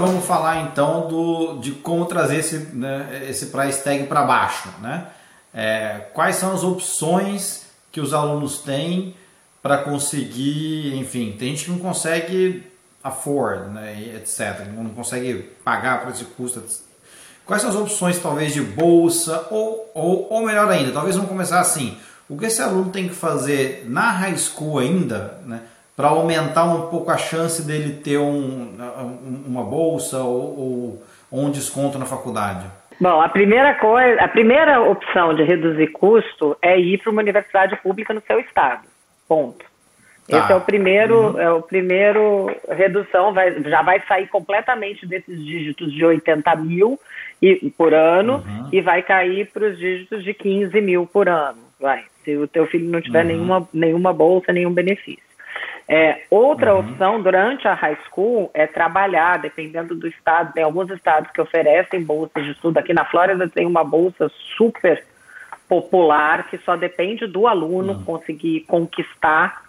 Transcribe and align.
Vamos 0.00 0.24
falar 0.24 0.62
então 0.62 1.06
do, 1.06 1.58
de 1.58 1.72
como 1.72 2.06
trazer 2.06 2.36
esse, 2.36 2.56
né, 2.72 3.26
esse 3.28 3.46
price 3.46 3.84
tag 3.84 4.04
para 4.04 4.22
baixo. 4.22 4.68
Né? 4.80 5.06
É, 5.52 6.06
quais 6.14 6.36
são 6.36 6.54
as 6.54 6.64
opções 6.64 7.66
que 7.92 8.00
os 8.00 8.14
alunos 8.14 8.60
têm 8.60 9.14
para 9.62 9.76
conseguir, 9.78 10.96
enfim, 10.96 11.36
tem 11.38 11.50
gente 11.50 11.66
que 11.66 11.70
não 11.70 11.78
consegue 11.78 12.66
afford, 13.04 13.70
né, 13.70 14.14
etc. 14.16 14.66
Não 14.74 14.90
consegue 14.90 15.50
pagar 15.62 16.00
para 16.00 16.10
esse 16.10 16.24
custo. 16.24 16.62
Quais 17.44 17.60
são 17.60 17.70
as 17.70 17.76
opções, 17.76 18.18
talvez, 18.18 18.54
de 18.54 18.62
bolsa? 18.62 19.48
Ou, 19.50 19.90
ou, 19.92 20.32
ou 20.32 20.46
melhor 20.46 20.70
ainda, 20.70 20.92
talvez 20.92 21.14
vamos 21.14 21.30
começar 21.30 21.60
assim. 21.60 21.98
O 22.26 22.38
que 22.38 22.46
esse 22.46 22.62
aluno 22.62 22.90
tem 22.90 23.08
que 23.08 23.14
fazer 23.14 23.84
na 23.86 24.10
high 24.12 24.38
school 24.38 24.78
ainda, 24.78 25.38
né, 25.44 25.60
para 25.96 26.08
aumentar 26.08 26.64
um 26.64 26.88
pouco 26.88 27.10
a 27.10 27.16
chance 27.16 27.66
dele 27.66 27.94
ter 27.94 28.18
um, 28.18 28.76
uma 29.46 29.62
bolsa 29.62 30.18
ou, 30.18 31.02
ou 31.30 31.40
um 31.40 31.50
desconto 31.50 31.98
na 31.98 32.06
faculdade? 32.06 32.66
Bom, 33.00 33.20
a 33.20 33.28
primeira 33.28 33.74
coisa, 33.74 34.20
a 34.20 34.28
primeira 34.28 34.80
opção 34.82 35.34
de 35.34 35.42
reduzir 35.42 35.86
custo 35.88 36.56
é 36.60 36.78
ir 36.78 36.98
para 36.98 37.10
uma 37.10 37.22
universidade 37.22 37.74
pública 37.76 38.12
no 38.12 38.20
seu 38.20 38.38
estado. 38.38 38.82
Ponto. 39.26 39.64
Tá. 40.28 40.38
Esse 40.38 40.52
é 40.52 40.56
o 40.56 40.60
primeiro, 40.60 41.32
uhum. 41.32 41.40
é 41.40 41.50
o 41.50 41.62
primeiro 41.62 42.54
redução, 42.68 43.32
vai, 43.32 43.62
já 43.62 43.82
vai 43.82 44.00
sair 44.06 44.28
completamente 44.28 45.06
desses 45.06 45.44
dígitos 45.44 45.92
de 45.92 46.04
80 46.04 46.54
mil 46.56 47.00
e, 47.40 47.70
por 47.76 47.94
ano 47.94 48.44
uhum. 48.46 48.68
e 48.70 48.80
vai 48.80 49.02
cair 49.02 49.50
para 49.50 49.68
os 49.68 49.78
dígitos 49.78 50.22
de 50.22 50.34
15 50.34 50.78
mil 50.80 51.06
por 51.06 51.28
ano. 51.28 51.58
Vai, 51.80 52.04
se 52.22 52.36
o 52.36 52.46
teu 52.46 52.66
filho 52.66 52.88
não 52.88 53.00
tiver 53.00 53.22
uhum. 53.22 53.28
nenhuma, 53.28 53.68
nenhuma 53.72 54.12
bolsa, 54.12 54.52
nenhum 54.52 54.72
benefício. 54.72 55.29
É, 55.92 56.22
outra 56.30 56.72
uhum. 56.72 56.80
opção 56.82 57.20
durante 57.20 57.66
a 57.66 57.74
high 57.74 57.98
school 58.06 58.48
é 58.54 58.64
trabalhar, 58.64 59.38
dependendo 59.40 59.92
do 59.92 60.06
estado. 60.06 60.52
Tem 60.52 60.62
alguns 60.62 60.88
estados 60.88 61.32
que 61.32 61.40
oferecem 61.40 62.04
bolsas 62.04 62.44
de 62.44 62.52
estudo. 62.52 62.78
Aqui 62.78 62.94
na 62.94 63.04
Flórida 63.04 63.48
tem 63.48 63.66
uma 63.66 63.82
bolsa 63.82 64.30
super 64.56 65.02
popular 65.68 66.48
que 66.48 66.58
só 66.58 66.76
depende 66.76 67.26
do 67.26 67.48
aluno 67.48 67.94
uhum. 67.94 68.04
conseguir 68.04 68.60
conquistar 68.68 69.64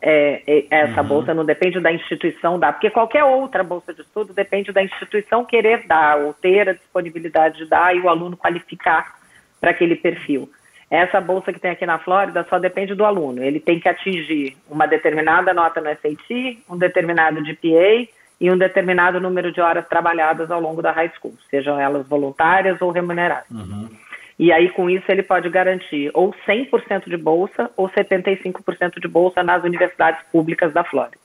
é, 0.00 0.42
é, 0.46 0.66
essa 0.70 1.02
uhum. 1.02 1.08
bolsa, 1.08 1.34
não 1.34 1.44
depende 1.44 1.80
da 1.80 1.92
instituição 1.92 2.56
dar, 2.56 2.74
porque 2.74 2.90
qualquer 2.90 3.24
outra 3.24 3.64
bolsa 3.64 3.92
de 3.92 4.02
estudo 4.02 4.32
depende 4.32 4.70
da 4.70 4.82
instituição 4.82 5.44
querer 5.44 5.88
dar 5.88 6.18
ou 6.18 6.32
ter 6.34 6.68
a 6.68 6.72
disponibilidade 6.72 7.58
de 7.58 7.66
dar 7.66 7.96
e 7.96 8.00
o 8.00 8.08
aluno 8.08 8.36
qualificar 8.36 9.12
para 9.60 9.72
aquele 9.72 9.96
perfil. 9.96 10.48
Essa 10.90 11.20
bolsa 11.20 11.52
que 11.52 11.58
tem 11.58 11.70
aqui 11.70 11.86
na 11.86 11.98
Flórida 11.98 12.46
só 12.48 12.58
depende 12.58 12.94
do 12.94 13.04
aluno. 13.04 13.42
Ele 13.42 13.58
tem 13.58 13.80
que 13.80 13.88
atingir 13.88 14.56
uma 14.68 14.86
determinada 14.86 15.52
nota 15.54 15.80
no 15.80 15.88
SAT, 15.88 16.58
um 16.68 16.76
determinado 16.76 17.42
GPA 17.42 18.08
e 18.40 18.50
um 18.50 18.58
determinado 18.58 19.20
número 19.20 19.50
de 19.52 19.60
horas 19.60 19.86
trabalhadas 19.88 20.50
ao 20.50 20.60
longo 20.60 20.82
da 20.82 20.92
high 20.92 21.10
school, 21.16 21.34
sejam 21.50 21.78
elas 21.80 22.06
voluntárias 22.06 22.80
ou 22.82 22.90
remuneradas. 22.90 23.50
Uhum. 23.50 23.88
E 24.38 24.52
aí, 24.52 24.68
com 24.68 24.90
isso, 24.90 25.04
ele 25.08 25.22
pode 25.22 25.48
garantir 25.48 26.10
ou 26.12 26.34
100% 26.46 27.08
de 27.08 27.16
bolsa 27.16 27.70
ou 27.76 27.88
75% 27.88 29.00
de 29.00 29.06
bolsa 29.06 29.42
nas 29.44 29.62
universidades 29.62 30.20
públicas 30.32 30.72
da 30.72 30.82
Flórida. 30.82 31.18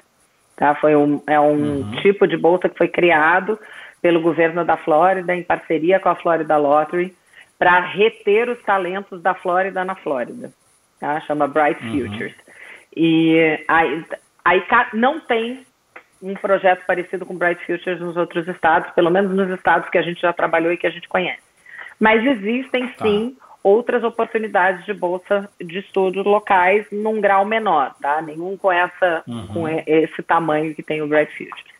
Tá? 0.55 0.75
Foi 0.75 0.95
um, 0.95 1.21
é 1.25 1.39
um 1.39 1.81
uhum. 1.81 1.91
tipo 2.02 2.27
de 2.27 2.37
bolsa 2.37 2.69
que 2.69 2.77
foi 2.77 2.87
criado 2.87 3.57
pelo 4.02 4.21
governo 4.21 4.63
da 4.63 4.77
Flórida 4.77 5.35
em 5.35 5.43
parceria 5.43 5.99
com 5.99 6.09
a 6.09 6.15
Florida 6.15 6.55
Lottery 6.57 7.15
para 7.59 7.81
reter 7.81 8.49
os 8.49 8.61
talentos 8.63 9.21
da 9.21 9.35
Flórida 9.35 9.83
na 9.83 9.93
Flórida. 9.93 10.52
Tá? 10.99 11.19
Chama 11.21 11.47
Bright 11.47 11.83
uhum. 11.83 12.09
Futures. 12.09 12.35
E 12.95 13.63
aí, 13.67 14.05
aí 14.45 14.63
não 14.93 15.19
tem 15.19 15.65
um 16.21 16.33
projeto 16.33 16.85
parecido 16.85 17.25
com 17.25 17.37
Bright 17.37 17.63
Futures 17.65 17.99
nos 17.99 18.17
outros 18.17 18.47
estados, 18.47 18.89
pelo 18.91 19.09
menos 19.09 19.31
nos 19.31 19.49
estados 19.49 19.89
que 19.89 19.97
a 19.97 20.02
gente 20.02 20.21
já 20.21 20.33
trabalhou 20.33 20.71
e 20.71 20.77
que 20.77 20.87
a 20.87 20.89
gente 20.89 21.07
conhece. 21.07 21.41
Mas 21.99 22.25
existem 22.25 22.87
tá. 22.87 23.05
sim 23.05 23.37
outras 23.61 24.03
oportunidades 24.03 24.86
de 24.86 24.93
bolsa 24.93 25.49
de 25.59 25.80
estudos 25.80 26.26
locais 26.26 26.86
num 26.91 27.20
grau 27.20 27.45
menor, 27.45 27.93
tá? 28.02 28.21
Nenhum 28.21 28.58
com 28.58 28.71
essa 28.71 29.21
uhum. 29.27 29.47
com 29.47 29.67
esse 29.67 30.23
tamanho 30.23 30.73
que 30.73 30.81
tem 30.81 31.02
o 31.02 31.08
Bright 31.08 31.31
Futures. 31.31 31.78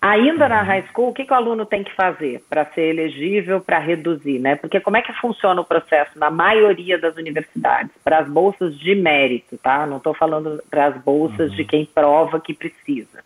Ainda 0.00 0.48
na 0.48 0.62
high 0.62 0.86
school, 0.92 1.08
o 1.08 1.12
que, 1.12 1.24
que 1.24 1.32
o 1.32 1.36
aluno 1.36 1.66
tem 1.66 1.82
que 1.82 1.92
fazer 1.94 2.44
para 2.48 2.64
ser 2.66 2.82
elegível 2.82 3.60
para 3.60 3.80
reduzir, 3.80 4.38
né? 4.38 4.54
Porque 4.54 4.78
como 4.78 4.96
é 4.96 5.02
que 5.02 5.12
funciona 5.14 5.60
o 5.60 5.64
processo 5.64 6.16
na 6.16 6.30
maioria 6.30 6.96
das 6.98 7.16
universidades 7.16 7.90
para 8.04 8.18
as 8.18 8.28
bolsas 8.28 8.78
de 8.78 8.94
mérito, 8.94 9.58
tá? 9.58 9.86
Não 9.86 9.96
estou 9.96 10.14
falando 10.14 10.62
para 10.70 10.86
as 10.86 10.96
bolsas 11.02 11.50
uhum. 11.50 11.56
de 11.56 11.64
quem 11.64 11.84
prova 11.84 12.38
que 12.38 12.54
precisa, 12.54 13.24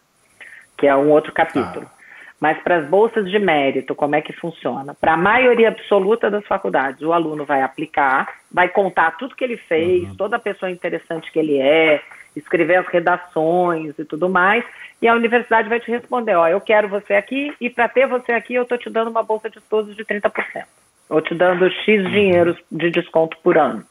que 0.78 0.86
é 0.86 0.96
um 0.96 1.10
outro 1.10 1.30
capítulo. 1.32 1.84
Tá. 1.84 2.02
Mas 2.40 2.58
para 2.62 2.78
as 2.78 2.88
bolsas 2.88 3.30
de 3.30 3.38
mérito, 3.38 3.94
como 3.94 4.16
é 4.16 4.22
que 4.22 4.32
funciona? 4.32 4.94
Para 4.94 5.12
a 5.12 5.16
maioria 5.16 5.68
absoluta 5.68 6.30
das 6.30 6.44
faculdades, 6.44 7.02
o 7.02 7.12
aluno 7.12 7.44
vai 7.44 7.62
aplicar, 7.62 8.28
vai 8.50 8.68
contar 8.68 9.12
tudo 9.12 9.36
que 9.36 9.44
ele 9.44 9.58
fez, 9.58 10.08
uhum. 10.08 10.16
toda 10.16 10.36
a 10.36 10.40
pessoa 10.40 10.70
interessante 10.70 11.30
que 11.30 11.38
ele 11.38 11.58
é, 11.58 12.02
escrever 12.34 12.76
as 12.76 12.86
redações 12.86 13.98
e 13.98 14.04
tudo 14.04 14.28
mais, 14.28 14.64
e 15.00 15.08
a 15.08 15.14
universidade 15.14 15.68
vai 15.68 15.80
te 15.80 15.90
responder, 15.90 16.34
ó, 16.34 16.46
eu 16.48 16.60
quero 16.60 16.88
você 16.88 17.14
aqui 17.14 17.54
e 17.60 17.68
para 17.68 17.88
ter 17.88 18.06
você 18.06 18.32
aqui 18.32 18.54
eu 18.54 18.62
estou 18.62 18.78
te 18.78 18.88
dando 18.88 19.10
uma 19.10 19.22
bolsa 19.22 19.50
de 19.50 19.58
estudos 19.58 19.96
de 19.96 20.04
30%, 20.04 20.64
ou 21.08 21.20
te 21.20 21.34
dando 21.34 21.70
X 21.70 22.10
dinheiros 22.10 22.56
de 22.70 22.90
desconto 22.90 23.36
por 23.42 23.58
ano. 23.58 23.84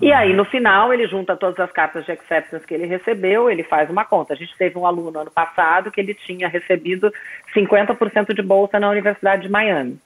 E 0.00 0.12
aí, 0.12 0.34
no 0.34 0.44
final, 0.44 0.92
ele 0.92 1.06
junta 1.06 1.36
todas 1.36 1.58
as 1.58 1.72
cartas 1.72 2.04
de 2.04 2.12
acceptance 2.12 2.66
que 2.66 2.74
ele 2.74 2.84
recebeu, 2.84 3.50
ele 3.50 3.62
faz 3.62 3.88
uma 3.88 4.04
conta. 4.04 4.34
A 4.34 4.36
gente 4.36 4.54
teve 4.58 4.78
um 4.78 4.84
aluno 4.84 5.18
ano 5.18 5.30
passado 5.30 5.90
que 5.90 5.98
ele 5.98 6.12
tinha 6.12 6.48
recebido 6.48 7.10
50% 7.54 8.34
de 8.34 8.42
bolsa 8.42 8.78
na 8.78 8.90
Universidade 8.90 9.42
de 9.42 9.48
Miami, 9.48 9.98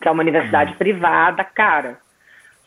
que 0.00 0.06
é 0.06 0.10
uma 0.10 0.22
universidade 0.22 0.72
uhum. 0.72 0.78
privada 0.78 1.42
cara. 1.42 1.98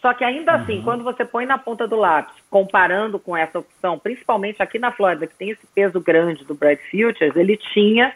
Só 0.05 0.13
que 0.13 0.23
ainda 0.23 0.51
assim, 0.51 0.73
uhum. 0.73 0.75
assim, 0.75 0.81
quando 0.83 1.03
você 1.03 1.25
põe 1.25 1.47
na 1.47 1.57
ponta 1.57 1.87
do 1.87 1.95
lápis, 1.95 2.35
comparando 2.47 3.17
com 3.17 3.35
essa 3.35 3.57
opção, 3.57 3.97
principalmente 3.97 4.61
aqui 4.61 4.77
na 4.77 4.91
Flórida, 4.91 5.25
que 5.25 5.33
tem 5.33 5.49
esse 5.49 5.65
peso 5.73 5.99
grande 5.99 6.45
do 6.45 6.53
Bright 6.53 6.79
Futures, 6.91 7.35
ele 7.35 7.57
tinha 7.57 8.13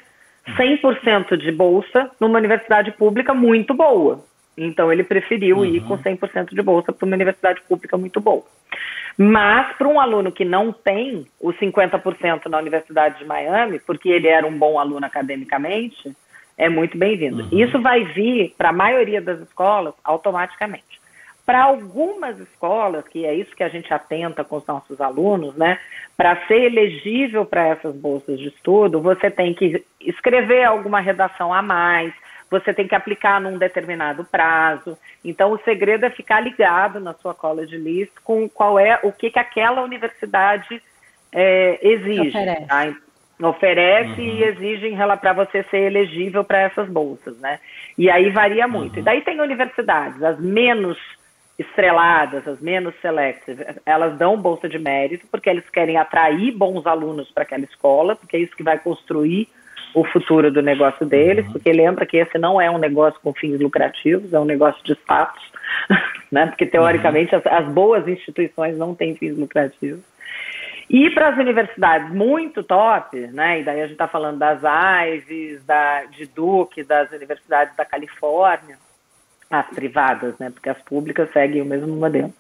100% 0.50 1.36
de 1.36 1.52
bolsa 1.52 2.12
numa 2.20 2.38
universidade 2.38 2.92
pública 2.92 3.34
muito 3.34 3.74
boa. 3.74 4.24
Então 4.56 4.94
ele 4.94 5.04
preferiu 5.04 5.58
uhum. 5.58 5.66
ir 5.66 5.82
com 5.82 5.98
100% 5.98 6.54
de 6.54 6.62
bolsa 6.62 6.94
para 6.94 7.08
uma 7.08 7.16
universidade 7.16 7.60
pública 7.68 7.98
muito 7.98 8.22
boa. 8.22 8.44
Mas 9.18 9.76
para 9.76 9.88
um 9.88 10.00
aluno 10.00 10.32
que 10.32 10.46
não 10.46 10.72
tem 10.72 11.26
os 11.42 11.56
50% 11.56 12.46
na 12.46 12.60
Universidade 12.60 13.18
de 13.18 13.26
Miami, 13.26 13.80
porque 13.80 14.10
ele 14.10 14.28
era 14.28 14.46
um 14.46 14.56
bom 14.56 14.78
aluno 14.78 15.08
academicamente, 15.08 16.16
é 16.56 16.70
muito 16.70 16.96
bem-vindo. 17.00 17.48
Uhum. 17.52 17.60
Isso 17.60 17.82
vai 17.82 18.04
vir 18.04 18.54
para 18.56 18.70
a 18.70 18.74
maioria 18.74 19.20
das 19.20 19.40
escolas 19.40 19.96
automaticamente. 20.04 20.99
Para 21.50 21.64
algumas 21.64 22.40
escolas, 22.40 23.08
que 23.08 23.26
é 23.26 23.34
isso 23.34 23.56
que 23.56 23.64
a 23.64 23.70
gente 23.70 23.92
atenta 23.92 24.44
com 24.44 24.58
os 24.58 24.68
nossos 24.68 25.02
alunos, 25.02 25.56
né? 25.56 25.80
Para 26.16 26.46
ser 26.46 26.66
elegível 26.66 27.44
para 27.44 27.70
essas 27.70 27.96
bolsas 27.96 28.38
de 28.38 28.50
estudo, 28.50 29.02
você 29.02 29.32
tem 29.32 29.56
que 29.56 29.84
escrever 30.00 30.64
alguma 30.64 31.00
redação 31.00 31.52
a 31.52 31.64
mais, 31.64 32.14
você 32.52 32.72
tem 32.72 32.88
que 32.88 32.94
aplicar 32.94 33.42
num 33.42 33.58
determinado 33.58 34.24
prazo. 34.26 34.96
Então, 35.26 35.52
o 35.52 35.60
segredo 35.64 36.06
é 36.06 36.12
ficar 36.12 36.40
ligado 36.40 37.00
na 37.00 37.16
sua 37.16 37.34
college 37.34 37.76
list 37.78 38.14
com 38.24 38.48
qual 38.48 38.78
é 38.78 39.00
o 39.02 39.12
que, 39.12 39.32
que 39.32 39.40
aquela 39.40 39.82
universidade 39.82 40.80
é, 41.34 41.80
exige. 41.82 42.30
Oferece. 42.30 42.68
Tá? 42.68 42.94
Oferece 43.42 44.22
uhum. 44.22 44.28
e 44.28 44.44
exige 44.44 44.96
para 45.20 45.34
você 45.34 45.64
ser 45.64 45.80
elegível 45.80 46.44
para 46.44 46.60
essas 46.60 46.88
bolsas, 46.88 47.40
né? 47.40 47.60
E 47.98 48.08
aí 48.08 48.30
varia 48.30 48.68
muito. 48.68 48.94
Uhum. 48.94 49.00
E 49.00 49.04
daí 49.04 49.22
tem 49.22 49.42
universidades, 49.42 50.22
as 50.22 50.40
menos 50.40 51.00
estreladas, 51.60 52.48
as 52.48 52.62
menos 52.62 52.96
selective, 53.02 53.66
elas 53.86 54.18
dão 54.18 54.38
bolsa 54.38 54.70
de 54.70 54.80
mérito 54.80 55.28
porque 55.30 55.50
eles 55.50 55.70
querem 55.70 55.98
atrair 55.98 56.54
bons 56.54 56.88
alunos 56.88 57.30
para 57.30 57.44
aquela 57.44 57.66
escola, 57.66 58.16
porque 58.16 58.38
é 58.38 58.40
isso 58.40 58.56
que 58.56 58.64
vai 58.64 58.80
construir 58.80 59.50
o 59.94 60.06
futuro 60.06 60.50
do 60.52 60.62
negócio 60.62 61.06
deles, 61.06 61.46
uhum. 61.48 61.54
porque 61.54 61.74
lembra 61.74 62.06
que 62.06 62.16
esse 62.16 62.38
não 62.38 62.62
é 62.62 62.72
um 62.72 62.78
negócio 62.78 63.20
com 63.22 63.34
fins 63.34 63.60
lucrativos, 63.60 64.32
é 64.34 64.40
um 64.40 64.46
negócio 64.46 64.82
de 64.86 64.94
status, 64.94 65.44
né? 66.32 66.46
porque 66.46 66.66
teoricamente 66.66 67.36
uhum. 67.36 67.42
as, 67.44 67.48
as, 67.48 67.68
boas 67.68 68.08
instituições 68.08 68.78
não 68.78 68.96
têm 68.96 69.16
fins 69.16 69.38
lucrativos. 69.38 70.02
E 70.90 71.10
para 71.10 71.30
as 71.30 71.38
universidades 71.38 72.10
muito 72.12 72.64
top, 72.64 73.18
né? 73.18 73.60
e 73.60 73.64
daí 73.64 73.80
a 73.80 73.84
gente 73.84 73.94
está 73.94 74.08
falando 74.08 74.40
das 74.40 74.62
Ives, 75.08 75.64
da, 75.66 76.06
de 76.06 76.26
Duke, 76.26 76.84
das 76.84 77.12
universidades 77.12 77.76
da 77.76 77.84
Califórnia, 77.84 78.78
as 79.50 79.68
privadas, 79.68 80.38
né? 80.40 80.50
porque 80.50 80.70
as 80.70 80.82
públicas 80.84 81.32
seguem 81.32 81.62
o 81.62 81.66
mesmo 81.66 81.96
modelo. 81.96 82.34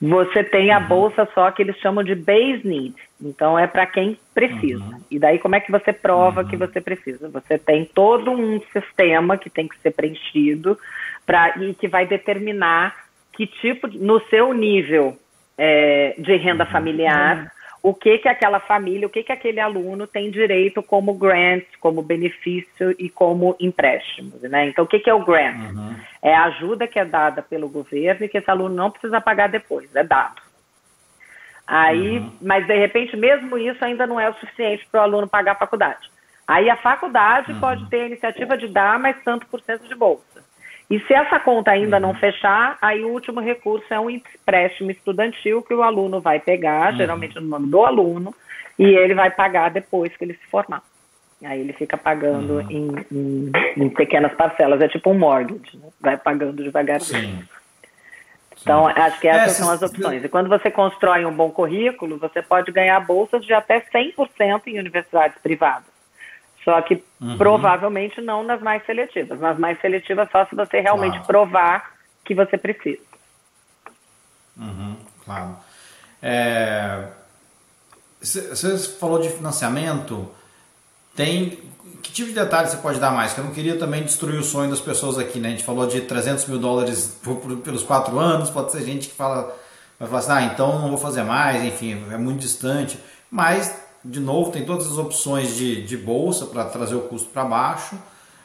Você 0.00 0.44
tem 0.44 0.72
a 0.72 0.78
uhum. 0.78 0.86
bolsa 0.86 1.28
só 1.34 1.50
que 1.50 1.62
eles 1.62 1.76
chamam 1.78 2.04
de 2.04 2.14
base 2.14 2.60
need. 2.64 2.94
Então 3.20 3.58
é 3.58 3.66
para 3.66 3.86
quem 3.86 4.18
precisa. 4.34 4.82
Uhum. 4.82 5.00
E 5.10 5.18
daí 5.18 5.38
como 5.38 5.56
é 5.56 5.60
que 5.60 5.72
você 5.72 5.92
prova 5.92 6.42
uhum. 6.42 6.48
que 6.48 6.56
você 6.56 6.80
precisa? 6.80 7.28
Você 7.30 7.58
tem 7.58 7.84
todo 7.86 8.30
um 8.30 8.60
sistema 8.72 9.38
que 9.38 9.48
tem 9.48 9.66
que 9.66 9.78
ser 9.80 9.92
preenchido 9.92 10.78
para 11.24 11.56
e 11.58 11.74
que 11.74 11.88
vai 11.88 12.06
determinar 12.06 12.94
que 13.32 13.46
tipo 13.46 13.88
no 13.88 14.20
seu 14.28 14.52
nível 14.52 15.16
é, 15.56 16.14
de 16.18 16.36
renda 16.36 16.64
uhum. 16.64 16.70
familiar 16.70 17.50
o 17.86 17.94
que 17.94 18.18
que 18.18 18.28
aquela 18.28 18.58
família, 18.58 19.06
o 19.06 19.10
que 19.10 19.22
que 19.22 19.30
aquele 19.30 19.60
aluno 19.60 20.08
tem 20.08 20.28
direito 20.28 20.82
como 20.82 21.14
grant, 21.14 21.62
como 21.78 22.02
benefício 22.02 22.92
e 22.98 23.08
como 23.08 23.54
empréstimos, 23.60 24.42
né? 24.42 24.66
Então, 24.66 24.84
o 24.84 24.88
que 24.88 24.98
que 24.98 25.08
é 25.08 25.14
o 25.14 25.24
grant? 25.24 25.72
Uhum. 25.72 25.94
É 26.20 26.34
a 26.34 26.46
ajuda 26.46 26.88
que 26.88 26.98
é 26.98 27.04
dada 27.04 27.42
pelo 27.42 27.68
governo 27.68 28.24
e 28.24 28.28
que 28.28 28.38
esse 28.38 28.50
aluno 28.50 28.74
não 28.74 28.90
precisa 28.90 29.20
pagar 29.20 29.48
depois, 29.48 29.88
é 29.94 30.02
dado. 30.02 30.42
Aí, 31.64 32.18
uhum. 32.18 32.32
mas 32.42 32.66
de 32.66 32.76
repente, 32.76 33.16
mesmo 33.16 33.56
isso 33.56 33.84
ainda 33.84 34.04
não 34.04 34.18
é 34.18 34.28
o 34.28 34.34
suficiente 34.34 34.84
para 34.90 35.02
o 35.02 35.04
aluno 35.04 35.28
pagar 35.28 35.52
a 35.52 35.54
faculdade. 35.54 36.10
Aí 36.44 36.68
a 36.68 36.76
faculdade 36.76 37.52
uhum. 37.52 37.60
pode 37.60 37.88
ter 37.88 38.00
a 38.00 38.06
iniciativa 38.06 38.58
de 38.58 38.66
dar 38.66 38.98
mais 38.98 39.16
tanto 39.22 39.46
por 39.46 39.60
cento 39.60 39.86
de 39.86 39.94
bolsa. 39.94 40.44
E 40.88 41.00
se 41.00 41.12
essa 41.12 41.40
conta 41.40 41.72
ainda 41.72 41.98
não 41.98 42.10
uhum. 42.10 42.14
fechar, 42.14 42.78
aí 42.80 43.04
o 43.04 43.08
último 43.08 43.40
recurso 43.40 43.86
é 43.92 43.98
um 43.98 44.08
empréstimo 44.08 44.90
estudantil 44.90 45.62
que 45.62 45.74
o 45.74 45.82
aluno 45.82 46.20
vai 46.20 46.38
pegar, 46.38 46.92
uhum. 46.92 46.98
geralmente 46.98 47.34
no 47.36 47.48
nome 47.48 47.68
do 47.68 47.84
aluno, 47.84 48.34
e 48.78 48.84
ele 48.84 49.14
vai 49.14 49.30
pagar 49.30 49.70
depois 49.70 50.16
que 50.16 50.24
ele 50.24 50.34
se 50.34 50.46
formar. 50.46 50.82
Aí 51.44 51.60
ele 51.60 51.72
fica 51.72 51.96
pagando 51.96 52.54
uhum. 52.54 52.70
em, 52.70 52.90
em, 53.12 53.52
em, 53.76 53.88
pequenas 53.90 54.32
parcelas, 54.34 54.80
é 54.80 54.88
tipo 54.88 55.10
um 55.10 55.18
mortgage, 55.18 55.76
né? 55.76 55.88
vai 56.00 56.16
pagando 56.16 56.62
devagarzinho. 56.62 57.38
Sim. 57.38 57.48
Então, 58.62 58.86
acho 58.86 59.20
que 59.20 59.28
essas, 59.28 59.52
são 59.52 59.70
as 59.70 59.82
opções. 59.82 60.24
E 60.24 60.28
quando 60.28 60.48
você 60.48 60.70
constrói 60.70 61.24
um 61.24 61.32
bom 61.32 61.50
currículo, 61.50 62.18
você 62.18 62.42
pode 62.42 62.72
ganhar 62.72 62.98
bolsas 63.00 63.44
de 63.44 63.52
até 63.52 63.80
100% 63.80 64.62
em 64.66 64.78
universidades 64.78 65.38
privadas. 65.38 65.95
Só 66.66 66.82
que 66.82 67.00
uhum. 67.20 67.38
provavelmente 67.38 68.20
não 68.20 68.42
nas 68.42 68.60
mais 68.60 68.84
seletivas. 68.84 69.38
Nas 69.38 69.56
mais 69.56 69.80
seletivas, 69.80 70.28
só 70.32 70.44
se 70.46 70.56
você 70.56 70.80
realmente 70.80 71.12
claro. 71.12 71.26
provar 71.26 71.92
que 72.24 72.34
você 72.34 72.58
precisa. 72.58 72.98
Uhum, 74.56 74.96
claro. 75.24 75.56
É, 76.20 77.04
você 78.20 78.76
falou 78.98 79.20
de 79.20 79.28
financiamento. 79.28 80.28
Tem. 81.14 81.60
Que 82.02 82.10
tipo 82.10 82.30
de 82.30 82.34
detalhes 82.34 82.72
você 82.72 82.78
pode 82.78 82.98
dar 82.98 83.12
mais? 83.12 83.32
Que 83.32 83.38
eu 83.38 83.44
não 83.44 83.52
queria 83.52 83.78
também 83.78 84.02
destruir 84.02 84.40
o 84.40 84.42
sonho 84.42 84.68
das 84.68 84.80
pessoas 84.80 85.18
aqui, 85.18 85.38
né? 85.38 85.48
A 85.48 85.50
gente 85.52 85.64
falou 85.64 85.86
de 85.86 86.00
300 86.00 86.46
mil 86.46 86.58
dólares 86.58 87.16
por, 87.22 87.36
por, 87.36 87.56
pelos 87.58 87.84
quatro 87.84 88.18
anos. 88.18 88.50
Pode 88.50 88.72
ser 88.72 88.82
gente 88.82 89.06
que 89.06 89.14
fala, 89.14 89.56
vai 90.00 90.08
falar 90.08 90.18
assim, 90.18 90.32
ah, 90.32 90.52
então 90.52 90.80
não 90.80 90.88
vou 90.88 90.98
fazer 90.98 91.22
mais, 91.22 91.62
enfim, 91.62 92.04
é 92.10 92.16
muito 92.16 92.40
distante. 92.40 92.98
Mas 93.30 93.85
de 94.06 94.20
novo, 94.20 94.50
tem 94.50 94.64
todas 94.64 94.86
as 94.86 94.98
opções 94.98 95.56
de, 95.56 95.82
de 95.82 95.96
bolsa 95.96 96.46
para 96.46 96.64
trazer 96.64 96.94
o 96.94 97.02
custo 97.02 97.28
para 97.28 97.44
baixo. 97.44 97.96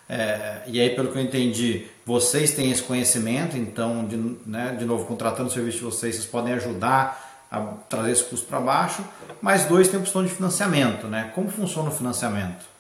É, 0.09 0.63
e 0.67 0.79
aí, 0.81 0.89
pelo 0.89 1.11
que 1.11 1.17
eu 1.17 1.21
entendi, 1.21 1.85
vocês 2.05 2.51
têm 2.53 2.69
esse 2.69 2.83
conhecimento, 2.83 3.55
então, 3.55 4.05
de, 4.05 4.17
né, 4.45 4.75
de 4.77 4.83
novo, 4.83 5.05
contratando 5.05 5.49
o 5.49 5.51
serviço 5.51 5.77
de 5.77 5.83
vocês, 5.85 6.15
vocês 6.15 6.27
podem 6.27 6.53
ajudar 6.53 7.45
a 7.49 7.61
trazer 7.87 8.11
esse 8.11 8.23
custo 8.23 8.47
para 8.47 8.59
baixo. 8.59 9.03
Mas 9.41 9.65
dois, 9.65 9.87
tem 9.87 9.97
a 9.97 10.01
opção 10.01 10.23
de 10.23 10.29
financiamento, 10.29 11.07
né? 11.07 11.31
Como 11.35 11.49
funciona 11.49 11.89
o 11.89 11.93
financiamento? 11.93 12.71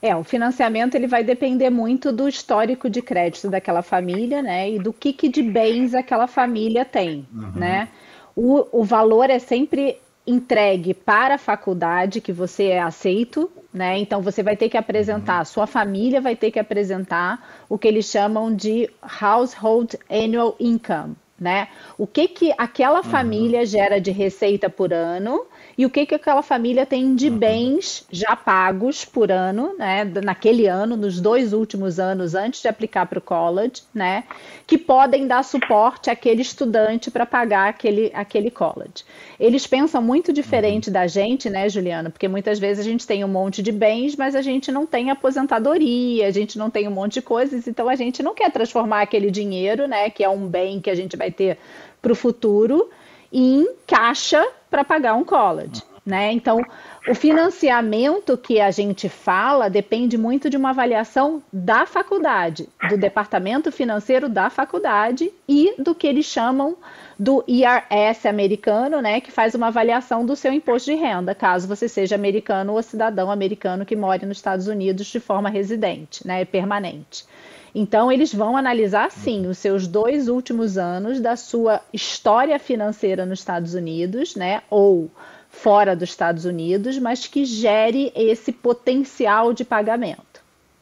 É, 0.00 0.14
o 0.14 0.22
financiamento 0.22 0.94
ele 0.94 1.08
vai 1.08 1.24
depender 1.24 1.70
muito 1.70 2.12
do 2.12 2.28
histórico 2.28 2.88
de 2.88 3.02
crédito 3.02 3.48
daquela 3.48 3.82
família, 3.82 4.40
né? 4.40 4.70
E 4.70 4.78
do 4.78 4.92
que, 4.92 5.12
que 5.12 5.28
de 5.28 5.42
bens 5.42 5.94
aquela 5.94 6.28
família 6.28 6.84
tem, 6.84 7.26
uhum. 7.32 7.52
né? 7.54 7.88
O, 8.36 8.80
o 8.80 8.84
valor 8.84 9.30
é 9.30 9.40
sempre 9.40 9.98
entregue 10.28 10.92
para 10.92 11.36
a 11.36 11.38
faculdade 11.38 12.20
que 12.20 12.32
você 12.32 12.64
é 12.64 12.80
aceito, 12.80 13.50
né? 13.72 13.98
Então 13.98 14.20
você 14.20 14.42
vai 14.42 14.56
ter 14.56 14.68
que 14.68 14.76
apresentar, 14.76 15.44
sua 15.46 15.66
família 15.66 16.20
vai 16.20 16.36
ter 16.36 16.50
que 16.50 16.58
apresentar 16.58 17.64
o 17.68 17.78
que 17.78 17.88
eles 17.88 18.04
chamam 18.04 18.54
de 18.54 18.90
household 19.22 19.98
annual 20.10 20.54
income, 20.60 21.16
né? 21.40 21.68
O 21.96 22.06
que 22.06 22.28
que 22.28 22.52
aquela 22.58 22.98
uhum. 22.98 23.04
família 23.04 23.64
gera 23.64 23.98
de 23.98 24.10
receita 24.10 24.68
por 24.68 24.92
ano 24.92 25.46
e 25.78 25.86
o 25.86 25.90
que, 25.90 26.04
que 26.04 26.14
aquela 26.16 26.42
família 26.42 26.84
tem 26.84 27.14
de 27.14 27.28
uhum. 27.28 27.38
bens 27.38 28.04
já 28.10 28.34
pagos 28.34 29.04
por 29.04 29.30
ano, 29.30 29.76
né, 29.78 30.02
naquele 30.24 30.66
ano, 30.66 30.96
nos 30.96 31.20
dois 31.20 31.52
últimos 31.52 32.00
anos 32.00 32.34
antes 32.34 32.60
de 32.60 32.66
aplicar 32.66 33.06
para 33.06 33.20
o 33.20 33.22
college, 33.22 33.82
né, 33.94 34.24
que 34.66 34.76
podem 34.76 35.28
dar 35.28 35.44
suporte 35.44 36.10
àquele 36.10 36.42
estudante 36.42 37.12
para 37.12 37.24
pagar 37.24 37.68
aquele, 37.68 38.10
aquele 38.12 38.50
college. 38.50 39.04
Eles 39.38 39.68
pensam 39.68 40.02
muito 40.02 40.32
diferente 40.32 40.88
uhum. 40.88 40.94
da 40.94 41.06
gente, 41.06 41.48
né, 41.48 41.68
Juliana, 41.68 42.10
porque 42.10 42.26
muitas 42.26 42.58
vezes 42.58 42.84
a 42.84 42.88
gente 42.90 43.06
tem 43.06 43.24
um 43.24 43.28
monte 43.28 43.62
de 43.62 43.70
bens, 43.70 44.16
mas 44.16 44.34
a 44.34 44.42
gente 44.42 44.72
não 44.72 44.84
tem 44.84 45.12
aposentadoria, 45.12 46.26
a 46.26 46.32
gente 46.32 46.58
não 46.58 46.70
tem 46.70 46.88
um 46.88 46.92
monte 46.92 47.14
de 47.14 47.22
coisas, 47.22 47.68
então 47.68 47.88
a 47.88 47.94
gente 47.94 48.20
não 48.20 48.34
quer 48.34 48.50
transformar 48.50 49.02
aquele 49.02 49.30
dinheiro, 49.30 49.86
né, 49.86 50.10
que 50.10 50.24
é 50.24 50.28
um 50.28 50.48
bem 50.48 50.80
que 50.80 50.90
a 50.90 50.94
gente 50.96 51.16
vai 51.16 51.30
ter 51.30 51.56
para 52.02 52.10
o 52.10 52.16
futuro, 52.16 52.90
em 53.32 53.66
caixa 53.86 54.46
para 54.70 54.84
pagar 54.84 55.14
um 55.14 55.24
college. 55.24 55.82
Né? 56.08 56.32
Então, 56.32 56.62
o 57.06 57.14
financiamento 57.14 58.38
que 58.38 58.60
a 58.62 58.70
gente 58.70 59.10
fala 59.10 59.68
depende 59.68 60.16
muito 60.16 60.48
de 60.48 60.56
uma 60.56 60.70
avaliação 60.70 61.42
da 61.52 61.84
faculdade, 61.84 62.66
do 62.88 62.96
departamento 62.96 63.70
financeiro 63.70 64.26
da 64.26 64.48
faculdade 64.48 65.30
e 65.46 65.74
do 65.78 65.94
que 65.94 66.06
eles 66.06 66.24
chamam 66.24 66.78
do 67.18 67.44
IRS 67.46 68.26
americano, 68.26 69.02
né, 69.02 69.20
que 69.20 69.30
faz 69.30 69.54
uma 69.54 69.66
avaliação 69.66 70.24
do 70.24 70.34
seu 70.34 70.50
imposto 70.50 70.90
de 70.90 70.96
renda, 70.96 71.34
caso 71.34 71.68
você 71.68 71.86
seja 71.88 72.14
americano 72.14 72.72
ou 72.72 72.82
cidadão 72.82 73.30
americano 73.30 73.84
que 73.84 73.94
mora 73.94 74.24
nos 74.24 74.38
Estados 74.38 74.66
Unidos 74.66 75.08
de 75.08 75.20
forma 75.20 75.50
residente, 75.50 76.26
né, 76.26 76.42
permanente. 76.46 77.26
Então, 77.74 78.10
eles 78.10 78.32
vão 78.32 78.56
analisar, 78.56 79.10
sim, 79.10 79.46
os 79.46 79.58
seus 79.58 79.86
dois 79.86 80.28
últimos 80.28 80.78
anos 80.78 81.20
da 81.20 81.36
sua 81.36 81.80
história 81.92 82.58
financeira 82.58 83.26
nos 83.26 83.40
Estados 83.40 83.74
Unidos, 83.74 84.34
né? 84.34 84.62
Ou 84.70 85.10
fora 85.50 85.96
dos 85.96 86.10
Estados 86.10 86.44
Unidos, 86.44 86.98
mas 86.98 87.26
que 87.26 87.44
gere 87.44 88.12
esse 88.14 88.52
potencial 88.52 89.52
de 89.52 89.64
pagamento. 89.64 90.26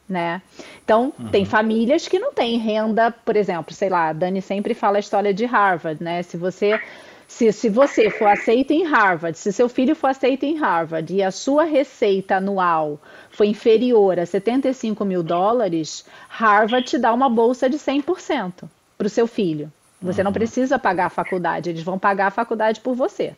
Né? 0.09 0.41
Então, 0.85 1.13
uhum. 1.19 1.29
tem 1.31 1.45
famílias 1.45 2.07
que 2.07 2.17
não 2.17 2.33
têm 2.33 2.59
renda, 2.59 3.11
por 3.11 3.35
exemplo, 3.35 3.75
sei 3.75 3.89
lá, 3.89 4.11
a 4.11 4.13
Dani 4.13 4.41
sempre 4.41 4.73
fala 4.73 4.99
a 4.99 5.01
história 5.01 5.35
de 5.35 5.45
Harvard, 5.45 6.01
né? 6.01 6.23
Se 6.23 6.37
você 6.37 6.81
se, 7.29 7.53
se 7.53 7.69
você 7.69 8.09
for 8.09 8.29
aceito 8.29 8.73
em 8.73 8.85
Harvard, 8.85 9.37
se 9.37 9.53
seu 9.53 9.69
filho 9.69 9.97
for 9.97 10.09
aceito 10.09 10.45
em 10.45 10.57
Harvard 10.59 11.13
e 11.13 11.23
a 11.23 11.31
sua 11.31 11.65
receita 11.65 12.37
anual 12.37 13.01
for 13.31 13.45
inferior 13.45 14.19
a 14.19 14.27
75 14.27 15.05
mil 15.05 15.23
dólares, 15.23 16.05
Harvard 16.29 16.87
te 16.87 16.99
dá 16.99 17.13
uma 17.13 17.29
bolsa 17.29 17.69
de 17.69 17.79
100% 17.79 18.69
para 18.97 19.07
o 19.07 19.11
seu 19.11 19.27
filho. 19.27 19.73
Você 20.01 20.23
não 20.23 20.31
uhum. 20.31 20.35
precisa 20.35 20.79
pagar 20.79 21.07
a 21.07 21.11
faculdade, 21.11 21.71
eles 21.71 21.83
vão 21.83 21.99
pagar 21.99 22.29
a 22.29 22.31
faculdade 22.31 22.81
por 22.81 22.95
você. 22.95 23.35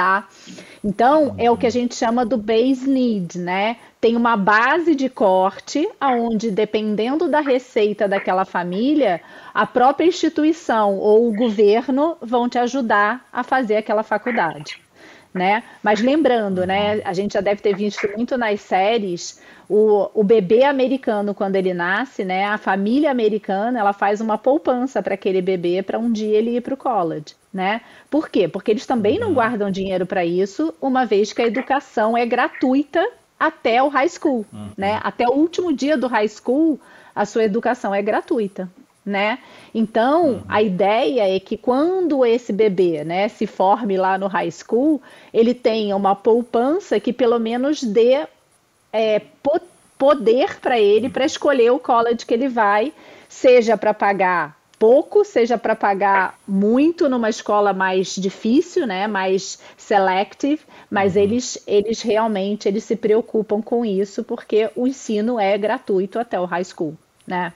Tá? 0.00 0.26
Então, 0.82 1.34
é 1.36 1.50
o 1.50 1.58
que 1.58 1.66
a 1.66 1.70
gente 1.70 1.94
chama 1.94 2.24
do 2.24 2.38
base 2.38 2.88
need, 2.88 3.38
né? 3.38 3.76
Tem 4.00 4.16
uma 4.16 4.34
base 4.34 4.94
de 4.94 5.10
corte, 5.10 5.86
aonde 6.00 6.50
dependendo 6.50 7.28
da 7.28 7.40
receita 7.40 8.08
daquela 8.08 8.46
família, 8.46 9.20
a 9.52 9.66
própria 9.66 10.06
instituição 10.06 10.96
ou 10.96 11.28
o 11.28 11.36
governo 11.36 12.16
vão 12.18 12.48
te 12.48 12.56
ajudar 12.56 13.26
a 13.30 13.44
fazer 13.44 13.76
aquela 13.76 14.02
faculdade 14.02 14.80
né? 15.32 15.62
Mas 15.82 16.00
lembrando, 16.00 16.66
né? 16.66 17.00
A 17.04 17.12
gente 17.12 17.34
já 17.34 17.40
deve 17.40 17.62
ter 17.62 17.74
visto 17.74 18.08
muito 18.16 18.36
nas 18.36 18.60
séries 18.60 19.40
o, 19.68 20.10
o 20.12 20.24
bebê 20.24 20.64
americano 20.64 21.32
quando 21.32 21.56
ele 21.56 21.72
nasce, 21.72 22.24
né? 22.24 22.44
A 22.46 22.58
família 22.58 23.10
americana 23.10 23.78
ela 23.78 23.92
faz 23.92 24.20
uma 24.20 24.36
poupança 24.36 25.02
para 25.02 25.14
aquele 25.14 25.40
bebê 25.40 25.82
para 25.82 25.98
um 25.98 26.10
dia 26.10 26.36
ele 26.36 26.56
ir 26.56 26.60
para 26.60 26.74
o 26.74 26.76
college, 26.76 27.36
né? 27.52 27.80
Por 28.10 28.28
quê? 28.28 28.48
Porque 28.48 28.72
eles 28.72 28.86
também 28.86 29.18
não 29.18 29.28
uhum. 29.28 29.34
guardam 29.34 29.70
dinheiro 29.70 30.04
para 30.04 30.24
isso, 30.24 30.74
uma 30.80 31.06
vez 31.06 31.32
que 31.32 31.40
a 31.40 31.46
educação 31.46 32.16
é 32.16 32.26
gratuita 32.26 33.06
até 33.38 33.82
o 33.82 33.88
high 33.88 34.08
school, 34.08 34.44
uhum. 34.52 34.70
né? 34.76 35.00
Até 35.02 35.26
o 35.28 35.32
último 35.32 35.72
dia 35.72 35.96
do 35.96 36.08
high 36.08 36.28
school 36.28 36.80
a 37.14 37.24
sua 37.24 37.44
educação 37.44 37.94
é 37.94 38.02
gratuita 38.02 38.68
né? 39.10 39.38
Então, 39.74 40.28
uhum. 40.28 40.42
a 40.48 40.62
ideia 40.62 41.36
é 41.36 41.38
que 41.38 41.56
quando 41.56 42.24
esse 42.24 42.52
bebê, 42.52 43.04
né, 43.04 43.28
se 43.28 43.46
forme 43.46 43.96
lá 43.96 44.16
no 44.16 44.26
high 44.26 44.50
school, 44.50 45.02
ele 45.34 45.52
tenha 45.52 45.96
uma 45.96 46.14
poupança 46.14 46.98
que 46.98 47.12
pelo 47.12 47.38
menos 47.38 47.82
dê 47.82 48.26
é, 48.92 49.20
poder 49.98 50.58
para 50.60 50.78
ele 50.80 51.10
para 51.10 51.26
escolher 51.26 51.70
o 51.70 51.78
college 51.78 52.24
que 52.24 52.32
ele 52.32 52.48
vai, 52.48 52.92
seja 53.28 53.76
para 53.76 53.92
pagar 53.92 54.58
pouco, 54.78 55.26
seja 55.26 55.58
para 55.58 55.76
pagar 55.76 56.38
muito 56.48 57.06
numa 57.06 57.28
escola 57.28 57.74
mais 57.74 58.14
difícil, 58.14 58.86
né, 58.86 59.06
mais 59.06 59.60
selective, 59.76 60.62
mas 60.90 61.14
uhum. 61.14 61.22
eles, 61.22 61.62
eles 61.66 62.00
realmente 62.00 62.66
eles 62.66 62.84
se 62.84 62.96
preocupam 62.96 63.60
com 63.60 63.84
isso 63.84 64.24
porque 64.24 64.70
o 64.74 64.86
ensino 64.86 65.38
é 65.38 65.58
gratuito 65.58 66.18
até 66.18 66.40
o 66.40 66.46
high 66.46 66.64
school, 66.64 66.96
né? 67.26 67.52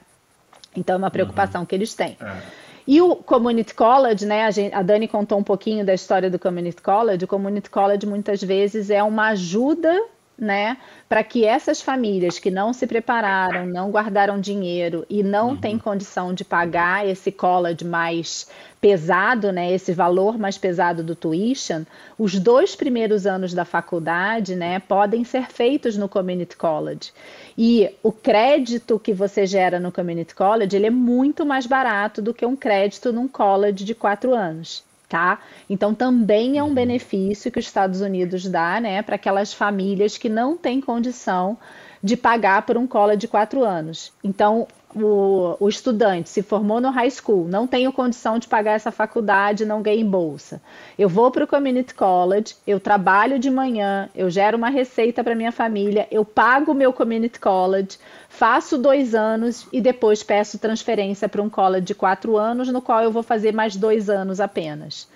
Então, 0.76 0.94
é 0.94 0.98
uma 0.98 1.10
preocupação 1.10 1.62
uhum. 1.62 1.66
que 1.66 1.74
eles 1.74 1.94
têm. 1.94 2.16
É. 2.20 2.64
E 2.86 3.00
o 3.00 3.16
Community 3.16 3.74
College, 3.74 4.26
né? 4.26 4.44
A, 4.44 4.50
gente, 4.50 4.74
a, 4.74 4.82
Dani 4.82 5.08
contou 5.08 5.38
um 5.38 5.42
pouquinho 5.42 5.84
da 5.84 5.94
história 5.94 6.30
do 6.30 6.38
Community 6.38 6.82
College. 6.82 7.24
O 7.24 7.28
Community 7.28 7.70
College 7.70 8.06
muitas 8.06 8.42
vezes 8.42 8.90
é 8.90 9.02
uma 9.02 9.28
ajuda 9.28 10.02
né, 10.36 10.76
para 11.08 11.22
que 11.22 11.44
essas 11.44 11.80
famílias 11.80 12.38
que 12.38 12.50
não 12.50 12.72
se 12.72 12.86
prepararam, 12.86 13.66
não 13.66 13.90
guardaram 13.90 14.40
dinheiro 14.40 15.06
e 15.08 15.22
não 15.22 15.50
uhum. 15.50 15.56
têm 15.56 15.78
condição 15.78 16.34
de 16.34 16.44
pagar 16.44 17.06
esse 17.06 17.30
college 17.30 17.84
mais 17.84 18.48
pesado, 18.80 19.52
né, 19.52 19.72
esse 19.72 19.92
valor 19.92 20.36
mais 20.36 20.58
pesado 20.58 21.04
do 21.04 21.14
tuition, 21.14 21.84
os 22.18 22.38
dois 22.38 22.74
primeiros 22.74 23.26
anos 23.26 23.54
da 23.54 23.64
faculdade, 23.64 24.56
né, 24.56 24.80
podem 24.80 25.24
ser 25.24 25.46
feitos 25.50 25.96
no 25.96 26.08
community 26.08 26.56
college. 26.56 27.12
E 27.56 27.88
o 28.02 28.10
crédito 28.10 28.98
que 28.98 29.12
você 29.12 29.46
gera 29.46 29.78
no 29.78 29.92
community 29.92 30.34
college, 30.34 30.76
ele 30.76 30.86
é 30.86 30.90
muito 30.90 31.46
mais 31.46 31.66
barato 31.66 32.20
do 32.20 32.34
que 32.34 32.44
um 32.44 32.56
crédito 32.56 33.12
num 33.12 33.28
college 33.28 33.84
de 33.84 33.94
quatro 33.94 34.34
anos 34.34 34.82
tá? 35.08 35.38
Então 35.68 35.94
também 35.94 36.58
é 36.58 36.62
um 36.62 36.74
benefício 36.74 37.50
que 37.50 37.58
os 37.58 37.66
Estados 37.66 38.00
Unidos 38.00 38.46
dá, 38.48 38.80
né, 38.80 39.02
para 39.02 39.16
aquelas 39.16 39.52
famílias 39.52 40.18
que 40.18 40.28
não 40.28 40.56
têm 40.56 40.80
condição 40.80 41.56
de 42.02 42.16
pagar 42.16 42.66
por 42.66 42.76
um 42.76 42.86
college 42.86 43.20
de 43.20 43.28
quatro 43.28 43.64
anos. 43.64 44.12
Então, 44.22 44.68
o, 44.94 45.56
o, 45.58 45.68
estudante 45.68 46.28
se 46.28 46.42
formou 46.42 46.80
no 46.80 46.90
high 46.90 47.10
school, 47.10 47.48
não 47.48 47.66
tenho 47.66 47.92
condição 47.92 48.38
de 48.38 48.46
pagar 48.46 48.72
essa 48.72 48.90
faculdade, 48.90 49.64
não 49.64 49.82
ganhei 49.82 50.04
bolsa. 50.04 50.62
Eu 50.98 51.08
vou 51.08 51.30
para 51.30 51.44
o 51.44 51.46
community 51.46 51.94
college, 51.94 52.54
eu 52.66 52.78
trabalho 52.78 53.38
de 53.38 53.50
manhã, 53.50 54.08
eu 54.14 54.30
gero 54.30 54.56
uma 54.56 54.68
receita 54.68 55.24
para 55.24 55.34
minha 55.34 55.50
família, 55.50 56.06
eu 56.10 56.24
pago 56.24 56.72
o 56.72 56.74
meu 56.74 56.92
community 56.92 57.40
college, 57.40 57.98
faço 58.28 58.78
dois 58.78 59.14
anos 59.14 59.66
e 59.72 59.80
depois 59.80 60.22
peço 60.22 60.58
transferência 60.58 61.28
para 61.28 61.42
um 61.42 61.50
college 61.50 61.86
de 61.86 61.94
quatro 61.94 62.36
anos, 62.36 62.68
no 62.68 62.80
qual 62.80 63.02
eu 63.02 63.10
vou 63.10 63.22
fazer 63.22 63.52
mais 63.52 63.76
dois 63.76 64.08
anos 64.08 64.40
apenas. 64.40 65.08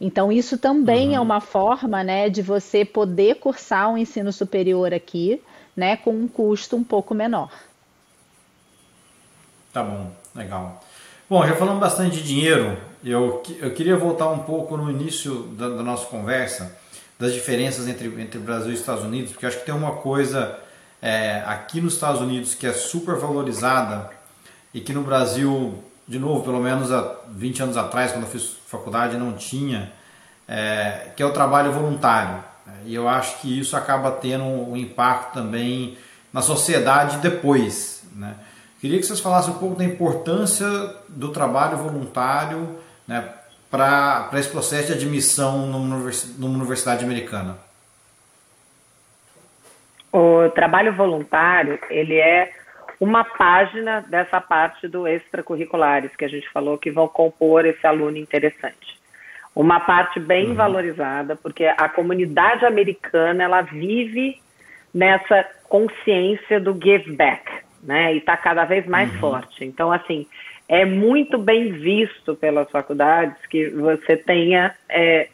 Então, 0.00 0.30
isso 0.30 0.58
também 0.58 1.08
é 1.08 1.10
uhum. 1.10 1.16
é 1.16 1.20
uma 1.20 1.40
forma 1.40 2.02
né, 2.04 2.28
de 2.28 2.42
você 2.42 2.84
poder 2.84 3.36
cursar 3.36 3.90
um 3.90 3.96
ensino 3.96 4.32
superior 4.32 4.92
aqui, 4.92 5.40
né, 5.74 5.96
com 5.96 6.10
um 6.10 6.28
custo 6.28 6.76
um 6.76 6.84
pouco 6.84 7.14
menor. 7.14 7.50
Tá 9.76 9.82
bom, 9.82 10.10
legal. 10.34 10.82
Bom, 11.28 11.46
já 11.46 11.54
falamos 11.54 11.80
bastante 11.80 12.16
de 12.16 12.22
dinheiro. 12.22 12.78
Eu, 13.04 13.42
eu 13.60 13.74
queria 13.74 13.94
voltar 13.94 14.30
um 14.30 14.38
pouco 14.38 14.74
no 14.74 14.90
início 14.90 15.48
da, 15.48 15.68
da 15.68 15.82
nossa 15.82 16.06
conversa, 16.06 16.74
das 17.20 17.34
diferenças 17.34 17.86
entre, 17.86 18.06
entre 18.18 18.38
Brasil 18.38 18.70
e 18.70 18.74
Estados 18.74 19.04
Unidos, 19.04 19.32
porque 19.32 19.44
acho 19.44 19.58
que 19.58 19.66
tem 19.66 19.74
uma 19.74 19.96
coisa 19.96 20.58
é, 21.02 21.42
aqui 21.44 21.82
nos 21.82 21.92
Estados 21.92 22.22
Unidos 22.22 22.54
que 22.54 22.66
é 22.66 22.72
super 22.72 23.16
valorizada 23.16 24.08
e 24.72 24.80
que 24.80 24.94
no 24.94 25.02
Brasil, 25.02 25.74
de 26.08 26.18
novo, 26.18 26.42
pelo 26.42 26.58
menos 26.58 26.90
há 26.90 27.14
20 27.28 27.64
anos 27.64 27.76
atrás, 27.76 28.12
quando 28.12 28.24
eu 28.24 28.30
fiz 28.30 28.56
faculdade, 28.66 29.18
não 29.18 29.34
tinha, 29.34 29.92
é, 30.48 31.10
que 31.14 31.22
é 31.22 31.26
o 31.26 31.32
trabalho 31.32 31.70
voluntário. 31.70 32.42
E 32.86 32.94
eu 32.94 33.06
acho 33.06 33.42
que 33.42 33.60
isso 33.60 33.76
acaba 33.76 34.10
tendo 34.10 34.42
um 34.42 34.74
impacto 34.74 35.34
também 35.34 35.98
na 36.32 36.40
sociedade 36.40 37.18
depois. 37.18 38.04
Né? 38.14 38.36
Queria 38.86 39.00
que 39.00 39.06
vocês 39.06 39.18
falassem 39.18 39.52
um 39.52 39.58
pouco 39.58 39.74
da 39.74 39.84
importância 39.84 40.64
do 41.08 41.32
trabalho 41.32 41.76
voluntário 41.76 42.78
né, 43.04 43.28
para 43.68 44.30
esse 44.34 44.48
processo 44.48 44.86
de 44.86 44.92
admissão 44.92 45.66
numa 45.66 46.54
universidade 46.54 47.04
americana. 47.04 47.58
O 50.12 50.48
trabalho 50.50 50.92
voluntário, 50.92 51.80
ele 51.90 52.14
é 52.14 52.52
uma 53.00 53.24
página 53.24 54.02
dessa 54.02 54.40
parte 54.40 54.86
do 54.86 55.04
extracurriculares 55.08 56.14
que 56.14 56.24
a 56.24 56.28
gente 56.28 56.48
falou 56.50 56.78
que 56.78 56.92
vão 56.92 57.08
compor 57.08 57.66
esse 57.66 57.84
aluno 57.84 58.16
interessante. 58.16 59.00
Uma 59.52 59.80
parte 59.80 60.20
bem 60.20 60.50
uhum. 60.50 60.54
valorizada, 60.54 61.34
porque 61.34 61.64
a 61.64 61.88
comunidade 61.88 62.64
americana 62.64 63.42
ela 63.42 63.62
vive 63.62 64.40
nessa 64.94 65.44
consciência 65.68 66.60
do 66.60 66.72
give 66.80 67.16
back, 67.16 67.65
né? 67.82 68.14
E 68.14 68.18
está 68.18 68.36
cada 68.36 68.64
vez 68.64 68.86
mais 68.86 69.12
uhum. 69.14 69.18
forte. 69.18 69.64
Então, 69.64 69.92
assim, 69.92 70.26
é 70.68 70.84
muito 70.84 71.38
bem 71.38 71.72
visto 71.72 72.34
pelas 72.34 72.70
faculdades 72.70 73.36
que 73.48 73.68
você 73.70 74.16
tenha 74.16 74.74
é, 74.88 75.28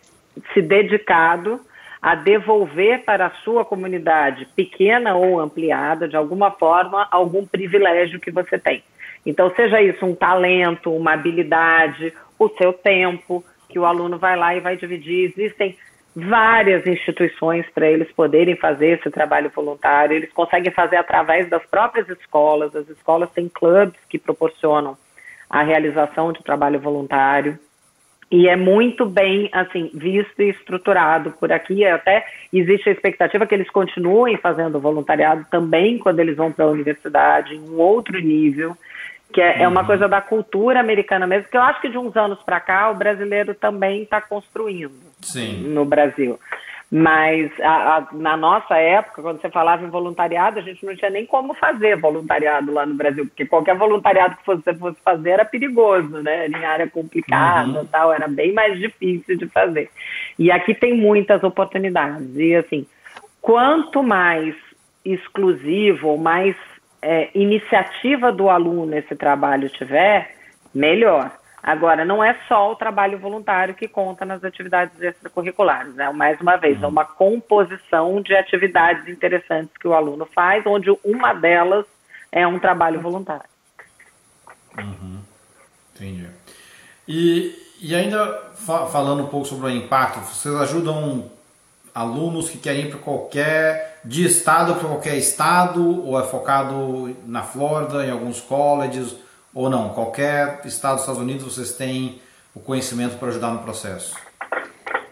se 0.52 0.60
dedicado 0.60 1.60
a 2.00 2.16
devolver 2.16 3.04
para 3.04 3.26
a 3.26 3.30
sua 3.30 3.64
comunidade, 3.64 4.48
pequena 4.56 5.14
ou 5.14 5.38
ampliada, 5.38 6.08
de 6.08 6.16
alguma 6.16 6.50
forma, 6.50 7.06
algum 7.10 7.46
privilégio 7.46 8.18
que 8.18 8.30
você 8.30 8.58
tem. 8.58 8.82
Então, 9.24 9.52
seja 9.54 9.80
isso 9.80 10.04
um 10.04 10.14
talento, 10.14 10.92
uma 10.92 11.12
habilidade, 11.12 12.12
o 12.38 12.48
seu 12.48 12.72
tempo, 12.72 13.44
que 13.68 13.78
o 13.78 13.86
aluno 13.86 14.18
vai 14.18 14.36
lá 14.36 14.54
e 14.54 14.60
vai 14.60 14.76
dividir. 14.76 15.32
Existem 15.36 15.76
várias 16.14 16.86
instituições 16.86 17.66
para 17.74 17.86
eles 17.86 18.10
poderem 18.12 18.56
fazer 18.56 18.98
esse 18.98 19.10
trabalho 19.10 19.50
voluntário. 19.54 20.16
Eles 20.16 20.32
conseguem 20.32 20.70
fazer 20.70 20.96
através 20.96 21.48
das 21.48 21.64
próprias 21.66 22.08
escolas. 22.08 22.74
As 22.76 22.88
escolas 22.88 23.30
têm 23.30 23.48
clubes 23.48 23.98
que 24.08 24.18
proporcionam 24.18 24.96
a 25.48 25.62
realização 25.62 26.32
de 26.32 26.42
trabalho 26.42 26.80
voluntário 26.80 27.58
e 28.30 28.48
é 28.48 28.56
muito 28.56 29.04
bem 29.04 29.50
assim 29.52 29.90
visto 29.92 30.40
e 30.40 30.48
estruturado 30.48 31.32
por 31.32 31.52
aqui. 31.52 31.84
Até 31.84 32.24
existe 32.50 32.88
a 32.88 32.92
expectativa 32.92 33.46
que 33.46 33.54
eles 33.54 33.68
continuem 33.68 34.38
fazendo 34.38 34.80
voluntariado 34.80 35.46
também 35.50 35.98
quando 35.98 36.20
eles 36.20 36.34
vão 36.34 36.50
para 36.50 36.64
a 36.64 36.70
universidade, 36.70 37.54
em 37.54 37.60
um 37.60 37.78
outro 37.78 38.18
nível, 38.18 38.74
que 39.30 39.40
é, 39.40 39.62
é, 39.62 39.68
uma 39.68 39.82
uhum. 39.82 39.86
coisa 39.86 40.08
da 40.08 40.22
cultura 40.22 40.80
americana 40.80 41.26
mesmo, 41.26 41.50
que 41.50 41.56
eu 41.58 41.60
acho 41.60 41.82
que 41.82 41.90
de 41.90 41.98
uns 41.98 42.16
anos 42.16 42.42
para 42.42 42.58
cá 42.58 42.90
o 42.90 42.94
brasileiro 42.94 43.54
também 43.54 44.02
está 44.02 44.18
construindo 44.18 45.11
Sim. 45.22 45.68
no 45.68 45.84
Brasil. 45.84 46.38
Mas 46.94 47.50
a, 47.58 47.96
a, 47.96 48.08
na 48.12 48.36
nossa 48.36 48.76
época, 48.76 49.22
quando 49.22 49.40
você 49.40 49.48
falava 49.48 49.82
em 49.82 49.88
voluntariado, 49.88 50.58
a 50.58 50.62
gente 50.62 50.84
não 50.84 50.94
tinha 50.94 51.10
nem 51.10 51.24
como 51.24 51.54
fazer 51.54 51.96
voluntariado 51.96 52.70
lá 52.70 52.84
no 52.84 52.92
Brasil, 52.92 53.24
porque 53.24 53.46
qualquer 53.46 53.74
voluntariado 53.78 54.36
que 54.36 54.46
você 54.46 54.74
fosse 54.74 54.98
fazer 55.02 55.30
era 55.30 55.44
perigoso, 55.46 56.22
né? 56.22 56.48
Em 56.48 56.64
área 56.66 56.86
complicada 56.86 57.80
uhum. 57.80 57.86
tal, 57.86 58.12
era 58.12 58.28
bem 58.28 58.52
mais 58.52 58.78
difícil 58.78 59.38
de 59.38 59.46
fazer. 59.48 59.88
E 60.38 60.50
aqui 60.50 60.74
tem 60.74 60.94
muitas 60.94 61.42
oportunidades. 61.42 62.36
E 62.36 62.54
assim, 62.54 62.86
quanto 63.40 64.02
mais 64.02 64.54
exclusivo, 65.02 66.18
mais 66.18 66.54
é, 67.00 67.30
iniciativa 67.34 68.30
do 68.30 68.50
aluno 68.50 68.94
esse 68.94 69.16
trabalho 69.16 69.70
tiver, 69.70 70.36
melhor. 70.74 71.30
Agora, 71.62 72.04
não 72.04 72.24
é 72.24 72.36
só 72.48 72.72
o 72.72 72.76
trabalho 72.76 73.18
voluntário 73.18 73.74
que 73.74 73.86
conta 73.86 74.24
nas 74.24 74.42
atividades 74.42 75.00
extracurriculares, 75.00 75.94
né? 75.94 76.10
Mais 76.10 76.40
uma 76.40 76.56
vez, 76.56 76.76
é 76.82 76.84
uhum. 76.84 76.90
uma 76.90 77.04
composição 77.04 78.20
de 78.20 78.34
atividades 78.34 79.06
interessantes 79.06 79.76
que 79.78 79.86
o 79.86 79.94
aluno 79.94 80.26
faz, 80.34 80.66
onde 80.66 80.90
uma 81.04 81.32
delas 81.32 81.86
é 82.32 82.44
um 82.44 82.58
trabalho 82.58 83.00
voluntário. 83.00 83.48
Uhum. 84.76 85.20
Entendi. 85.94 86.26
E, 87.06 87.54
e 87.80 87.94
ainda 87.94 88.50
fa 88.56 88.86
falando 88.86 89.22
um 89.22 89.28
pouco 89.28 89.46
sobre 89.46 89.66
o 89.66 89.70
impacto, 89.70 90.18
vocês 90.18 90.54
ajudam 90.56 91.30
alunos 91.94 92.50
que 92.50 92.58
querem 92.58 92.86
ir 92.86 92.90
para 92.90 92.98
qualquer 92.98 94.00
de 94.04 94.24
estado 94.24 94.74
para 94.74 94.88
qualquer 94.88 95.16
estado 95.16 96.04
ou 96.04 96.18
é 96.18 96.24
focado 96.24 97.16
na 97.24 97.42
Flórida, 97.42 98.04
em 98.04 98.10
alguns 98.10 98.40
colleges? 98.40 99.14
Ou 99.54 99.68
não? 99.68 99.90
Qualquer 99.90 100.60
estado 100.64 100.94
dos 100.94 101.02
Estados 101.02 101.20
Unidos 101.20 101.44
vocês 101.44 101.72
têm 101.72 102.20
o 102.54 102.60
conhecimento 102.60 103.18
para 103.18 103.28
ajudar 103.28 103.50
no 103.50 103.60
processo? 103.60 104.14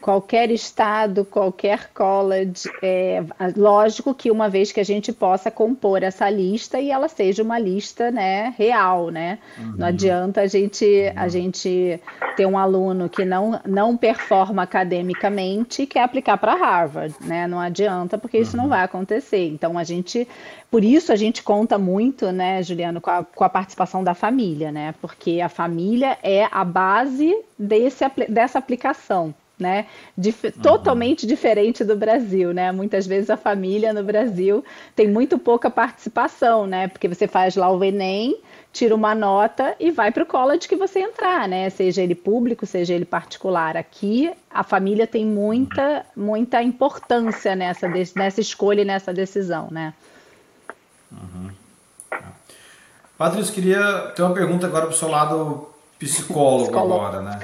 Qualquer 0.00 0.50
estado, 0.50 1.24
qualquer 1.24 1.90
college. 1.92 2.68
É, 2.82 3.22
lógico 3.56 4.14
que 4.14 4.30
uma 4.30 4.48
vez 4.48 4.72
que 4.72 4.80
a 4.80 4.84
gente 4.84 5.12
possa 5.12 5.50
compor 5.50 6.02
essa 6.02 6.28
lista 6.30 6.80
e 6.80 6.90
ela 6.90 7.08
seja 7.08 7.42
uma 7.42 7.58
lista 7.58 8.10
né, 8.10 8.54
real, 8.56 9.10
né? 9.10 9.38
Uhum. 9.58 9.74
Não 9.76 9.86
adianta 9.86 10.40
a 10.40 10.46
gente, 10.46 10.84
uhum. 10.84 11.12
a 11.16 11.28
gente 11.28 12.00
ter 12.36 12.46
um 12.46 12.58
aluno 12.58 13.08
que 13.08 13.24
não, 13.24 13.60
não 13.66 13.96
performa 13.96 14.62
academicamente 14.62 15.82
e 15.82 15.86
quer 15.86 16.02
aplicar 16.02 16.38
para 16.38 16.54
Harvard, 16.54 17.14
né? 17.20 17.46
Não 17.46 17.60
adianta, 17.60 18.16
porque 18.16 18.38
isso 18.38 18.56
uhum. 18.56 18.62
não 18.62 18.68
vai 18.68 18.82
acontecer. 18.82 19.48
Então 19.48 19.78
a 19.78 19.84
gente. 19.84 20.26
Por 20.70 20.84
isso 20.84 21.12
a 21.12 21.16
gente 21.16 21.42
conta 21.42 21.76
muito, 21.76 22.30
né, 22.30 22.62
Juliano, 22.62 23.00
com 23.00 23.10
a, 23.10 23.24
com 23.24 23.42
a 23.42 23.48
participação 23.48 24.04
da 24.04 24.14
família, 24.14 24.70
né? 24.70 24.94
Porque 25.00 25.40
a 25.40 25.48
família 25.48 26.16
é 26.22 26.46
a 26.50 26.64
base 26.64 27.36
desse, 27.58 28.04
dessa 28.28 28.60
aplicação 28.60 29.34
né? 29.60 29.86
Dif 30.16 30.46
uhum. 30.46 30.52
Totalmente 30.62 31.26
diferente 31.26 31.84
do 31.84 31.94
Brasil, 31.94 32.52
né? 32.52 32.72
Muitas 32.72 33.06
vezes 33.06 33.30
a 33.30 33.36
família 33.36 33.92
no 33.92 34.02
Brasil 34.02 34.64
tem 34.96 35.06
muito 35.06 35.38
pouca 35.38 35.70
participação, 35.70 36.66
né? 36.66 36.88
Porque 36.88 37.06
você 37.06 37.28
faz 37.28 37.54
lá 37.54 37.70
o 37.70 37.84
Enem, 37.84 38.36
tira 38.72 38.94
uma 38.94 39.14
nota 39.14 39.76
e 39.78 39.90
vai 39.90 40.10
para 40.10 40.22
o 40.22 40.26
college 40.26 40.66
que 40.66 40.76
você 40.76 41.00
entrar, 41.00 41.48
né? 41.48 41.70
Seja 41.70 42.02
ele 42.02 42.14
público, 42.14 42.66
seja 42.66 42.94
ele 42.94 43.04
particular. 43.04 43.76
Aqui 43.76 44.32
a 44.50 44.62
família 44.62 45.06
tem 45.06 45.24
muita, 45.24 46.04
muita 46.16 46.62
importância 46.62 47.54
nessa, 47.54 47.86
nessa 48.16 48.40
escolha 48.40 48.82
e 48.82 48.84
nessa 48.84 49.12
decisão, 49.12 49.68
né? 49.70 49.94
Uhum. 51.12 51.50
Patrícia, 53.18 53.52
queria 53.52 54.12
ter 54.16 54.22
uma 54.22 54.32
pergunta 54.32 54.66
agora 54.66 54.86
para 54.86 54.94
o 54.94 54.98
seu 54.98 55.08
lado 55.08 55.68
psicólogo, 56.00 56.64
psicólogo. 56.64 56.94
agora, 56.94 57.20
né? 57.20 57.38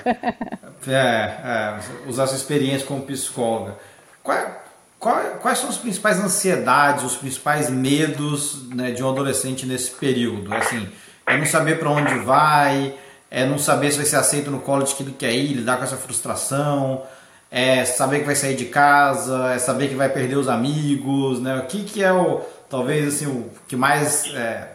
é, 0.89 0.95
é, 0.95 1.79
usar 2.09 2.27
sua 2.27 2.37
experiência 2.37 2.87
como 2.87 3.03
psicóloga. 3.03 3.77
Qual 4.23 4.37
é, 4.37 5.23
quais 5.41 5.59
são 5.59 5.69
as 5.69 5.77
principais 5.77 6.19
ansiedades, 6.19 7.05
os 7.05 7.17
principais 7.17 7.69
medos 7.69 8.69
né, 8.71 8.91
de 8.91 9.05
um 9.05 9.11
adolescente 9.11 9.67
nesse 9.67 9.91
período? 9.91 10.53
Assim, 10.55 10.89
é 11.27 11.37
não 11.37 11.45
saber 11.45 11.79
para 11.79 11.91
onde 11.91 12.15
vai, 12.21 12.95
é 13.31 13.45
não 13.47 13.59
saber 13.59 13.91
se 13.91 13.99
vai 13.99 14.07
ser 14.07 14.17
aceito 14.17 14.51
no 14.51 14.61
college 14.61 14.95
que 14.95 15.03
ele 15.03 15.13
quer 15.13 15.33
ir, 15.33 15.53
lidar 15.53 15.77
com 15.77 15.85
essa 15.85 15.97
frustração, 15.97 17.03
é 17.51 17.85
saber 17.85 18.21
que 18.21 18.25
vai 18.25 18.35
sair 18.35 18.57
de 18.57 18.65
casa, 18.65 19.53
é 19.53 19.59
saber 19.59 19.89
que 19.89 19.95
vai 19.95 20.09
perder 20.09 20.37
os 20.37 20.49
amigos, 20.49 21.41
né? 21.41 21.59
O 21.59 21.67
que, 21.67 21.85
que 21.85 22.03
é 22.03 22.13
o 22.13 22.41
talvez 22.69 23.15
assim 23.15 23.27
o 23.27 23.51
que 23.69 23.77
mais 23.77 24.25
é, 24.35 24.73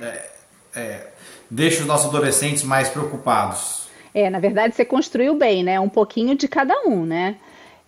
é, 0.00 0.30
é, 0.74 1.06
deixa 1.50 1.80
os 1.80 1.86
nossos 1.86 2.08
adolescentes 2.08 2.62
mais 2.62 2.88
preocupados? 2.88 3.88
É, 4.14 4.28
na 4.30 4.38
verdade 4.38 4.74
você 4.74 4.84
construiu 4.84 5.34
bem, 5.34 5.62
né? 5.62 5.78
Um 5.78 5.88
pouquinho 5.88 6.36
de 6.36 6.48
cada 6.48 6.74
um, 6.86 7.04
né? 7.04 7.36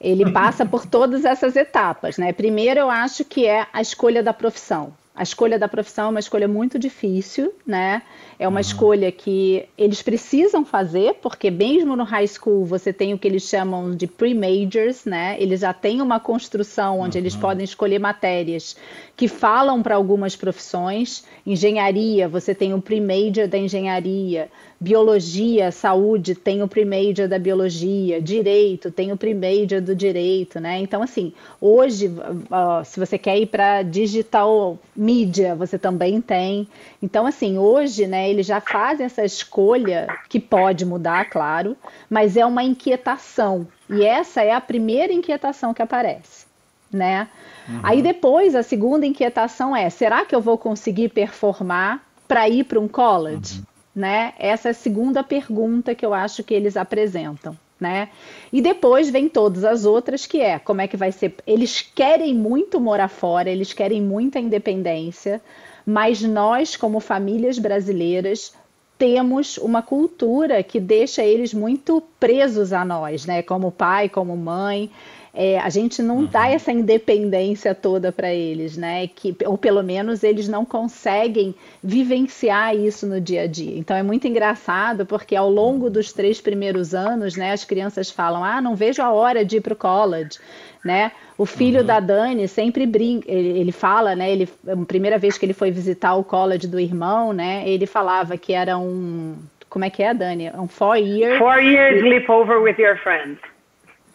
Ele 0.01 0.31
passa 0.33 0.65
por 0.65 0.87
todas 0.87 1.25
essas 1.25 1.57
etapas, 1.57 2.19
né? 2.19 2.33
Primeiro 2.33 2.81
eu 2.81 2.91
acho 2.91 3.25
que 3.25 3.47
é 3.47 3.67
a 3.73 3.81
escolha 3.81 4.23
da 4.23 4.33
profissão. 4.33 4.93
A 5.21 5.23
escolha 5.23 5.59
da 5.59 5.69
profissão 5.69 6.07
é 6.07 6.09
uma 6.09 6.19
escolha 6.19 6.49
muito 6.49 6.79
difícil, 6.79 7.53
né? 7.67 8.01
É 8.39 8.49
uma 8.49 8.55
uhum. 8.55 8.61
escolha 8.63 9.13
que 9.13 9.69
eles 9.77 10.01
precisam 10.01 10.65
fazer, 10.65 11.17
porque 11.21 11.51
mesmo 11.51 11.95
no 11.95 12.05
high 12.05 12.27
school 12.27 12.65
você 12.65 12.91
tem 12.91 13.13
o 13.13 13.19
que 13.19 13.29
eles 13.29 13.43
chamam 13.43 13.95
de 13.95 14.07
pre-majors, 14.07 15.05
né? 15.05 15.37
Eles 15.39 15.61
já 15.61 15.75
têm 15.75 16.01
uma 16.01 16.19
construção 16.19 17.01
onde 17.01 17.19
uhum. 17.19 17.23
eles 17.23 17.37
podem 17.37 17.65
escolher 17.65 17.99
matérias 17.99 18.79
que 19.15 19.29
falam 19.29 19.83
para 19.83 19.95
algumas 19.95 20.37
profissões. 20.37 21.23
Engenharia, 21.47 22.27
você 22.27 22.55
tem 22.55 22.73
o 22.73 22.81
pre-major 22.81 23.47
da 23.47 23.59
engenharia. 23.59 24.51
Biologia, 24.83 25.71
saúde, 25.71 26.35
tem 26.35 26.63
o 26.63 26.69
pre-major 26.69 27.29
da 27.29 27.39
biologia. 27.39 28.19
Direito, 28.19 28.91
tem 28.91 29.13
o 29.13 29.17
pre-major 29.17 29.79
do 29.79 29.95
direito, 29.95 30.59
né? 30.59 30.79
Então, 30.79 31.03
assim, 31.03 31.35
hoje, 31.61 32.11
se 32.87 32.99
você 32.99 33.19
quer 33.19 33.39
ir 33.39 33.47
para 33.47 33.83
digital 33.83 34.79
mídia, 34.97 35.55
você 35.55 35.79
também 35.79 36.19
tem. 36.23 36.67
Então, 37.03 37.27
assim, 37.27 37.59
hoje, 37.59 38.07
né, 38.07 38.31
eles 38.31 38.47
já 38.47 38.59
fazem 38.59 39.05
essa 39.05 39.23
escolha, 39.23 40.07
que 40.31 40.41
pode 40.41 40.87
mudar, 40.87 41.29
claro, 41.29 41.77
mas 42.09 42.39
é 42.39 42.47
uma 42.47 42.65
inquietação. 42.65 43.69
E 43.91 44.03
essa 44.03 44.43
é 44.43 44.53
a 44.53 44.63
primeira 44.63 45.13
inquietação 45.13 45.75
que 45.75 45.83
aparece, 45.83 46.47
né? 46.91 47.29
Uhum. 47.69 47.81
Aí 47.83 48.01
depois, 48.01 48.55
a 48.55 48.63
segunda 48.63 49.05
inquietação 49.05 49.77
é: 49.77 49.91
será 49.91 50.25
que 50.25 50.35
eu 50.35 50.41
vou 50.41 50.57
conseguir 50.57 51.11
performar 51.11 52.03
para 52.27 52.49
ir 52.49 52.65
para 52.65 52.81
um 52.81 52.89
college? 52.89 53.59
Uhum. 53.59 53.70
Né? 53.95 54.33
Essa 54.39 54.69
é 54.69 54.71
a 54.71 54.75
segunda 54.75 55.23
pergunta 55.23 55.95
que 55.95 56.07
eu 56.07 56.15
acho 56.15 56.45
que 56.45 56.55
eles 56.55 56.77
apresentam. 56.77 57.57
Né? 57.79 58.11
E 58.53 58.61
depois 58.61 59.09
vem 59.09 59.29
todas 59.29 59.65
as 59.65 59.85
outras, 59.87 60.27
que 60.27 60.41
é 60.41 60.59
como 60.59 60.83
é 60.83 60.87
que 60.87 60.97
vai 60.97 61.11
ser. 61.11 61.35
Eles 61.47 61.81
querem 61.81 62.35
muito 62.35 62.79
morar 62.79 63.09
fora, 63.09 63.49
eles 63.49 63.73
querem 63.73 64.03
muita 64.03 64.39
independência, 64.39 65.41
mas 65.87 66.21
nós, 66.21 66.77
como 66.77 67.01
famílias 67.01 67.59
brasileiras, 67.59 68.55
temos 69.01 69.57
uma 69.57 69.81
cultura 69.81 70.63
que 70.63 70.79
deixa 70.79 71.25
eles 71.25 71.55
muito 71.55 72.03
presos 72.21 72.71
a 72.71 72.85
nós, 72.85 73.25
né? 73.25 73.43
Como 73.43 73.73
pai, 73.73 74.11
como 74.11 74.37
mãe. 74.37 74.91
É, 75.33 75.59
a 75.61 75.69
gente 75.69 76.03
não 76.03 76.19
uhum. 76.19 76.27
dá 76.27 76.49
essa 76.49 76.73
independência 76.73 77.75
toda 77.75 78.11
para 78.11 78.33
eles, 78.33 78.77
né? 78.77 79.07
Que, 79.07 79.35
ou 79.47 79.57
pelo 79.57 79.83
menos 79.83 80.25
eles 80.25 80.49
não 80.49 80.65
conseguem 80.65 81.55
vivenciar 81.83 82.75
isso 82.75 83.07
no 83.07 83.21
dia 83.21 83.43
a 83.43 83.47
dia. 83.47 83.79
Então 83.79 83.97
é 83.97 84.03
muito 84.03 84.27
engraçado 84.27 85.07
porque 85.07 85.37
ao 85.37 85.49
longo 85.49 85.89
dos 85.89 86.13
três 86.13 86.41
primeiros 86.41 86.95
anos, 86.95 87.37
né, 87.37 87.53
as 87.53 87.65
crianças 87.65 88.11
falam: 88.11 88.45
ah, 88.45 88.61
não 88.61 88.75
vejo 88.75 89.03
a 89.03 89.13
hora 89.13 89.45
de 89.45 89.59
ir 89.59 89.61
para 89.61 89.73
o 89.73 89.77
college. 89.77 90.39
Né? 90.83 91.13
O 91.37 91.45
filho 91.45 91.81
uhum. 91.81 91.87
da 91.87 92.01
Dani 92.01 92.49
sempre 92.49 92.87
brinca, 92.87 93.31
ele, 93.31 93.59
ele, 93.59 93.71
fala, 93.71 94.17
né? 94.17 94.33
Ele, 94.33 94.49
a 94.67 94.77
primeira 94.87 95.19
vez 95.19 95.37
que 95.37 95.45
ele 95.45 95.53
foi 95.53 95.71
visitar 95.71 96.15
o 96.15 96.25
college 96.25 96.67
do 96.67 96.81
irmão, 96.81 97.35
né? 97.35 97.63
Ele 97.67 97.87
falava 97.87 98.39
que 98.39 98.55
era 98.55 98.79
um, 98.79 99.37
como 99.69 99.85
é 99.85 99.91
que 99.91 100.03
é, 100.03 100.13
Dani? 100.13 100.51
Um 100.55 100.67
four 100.67 100.97
year. 100.97 101.39
Four 101.39 101.61
years 101.61 102.03
sleepover 102.03 102.61
with 102.63 102.77
your 102.79 102.97
friends. 102.97 103.39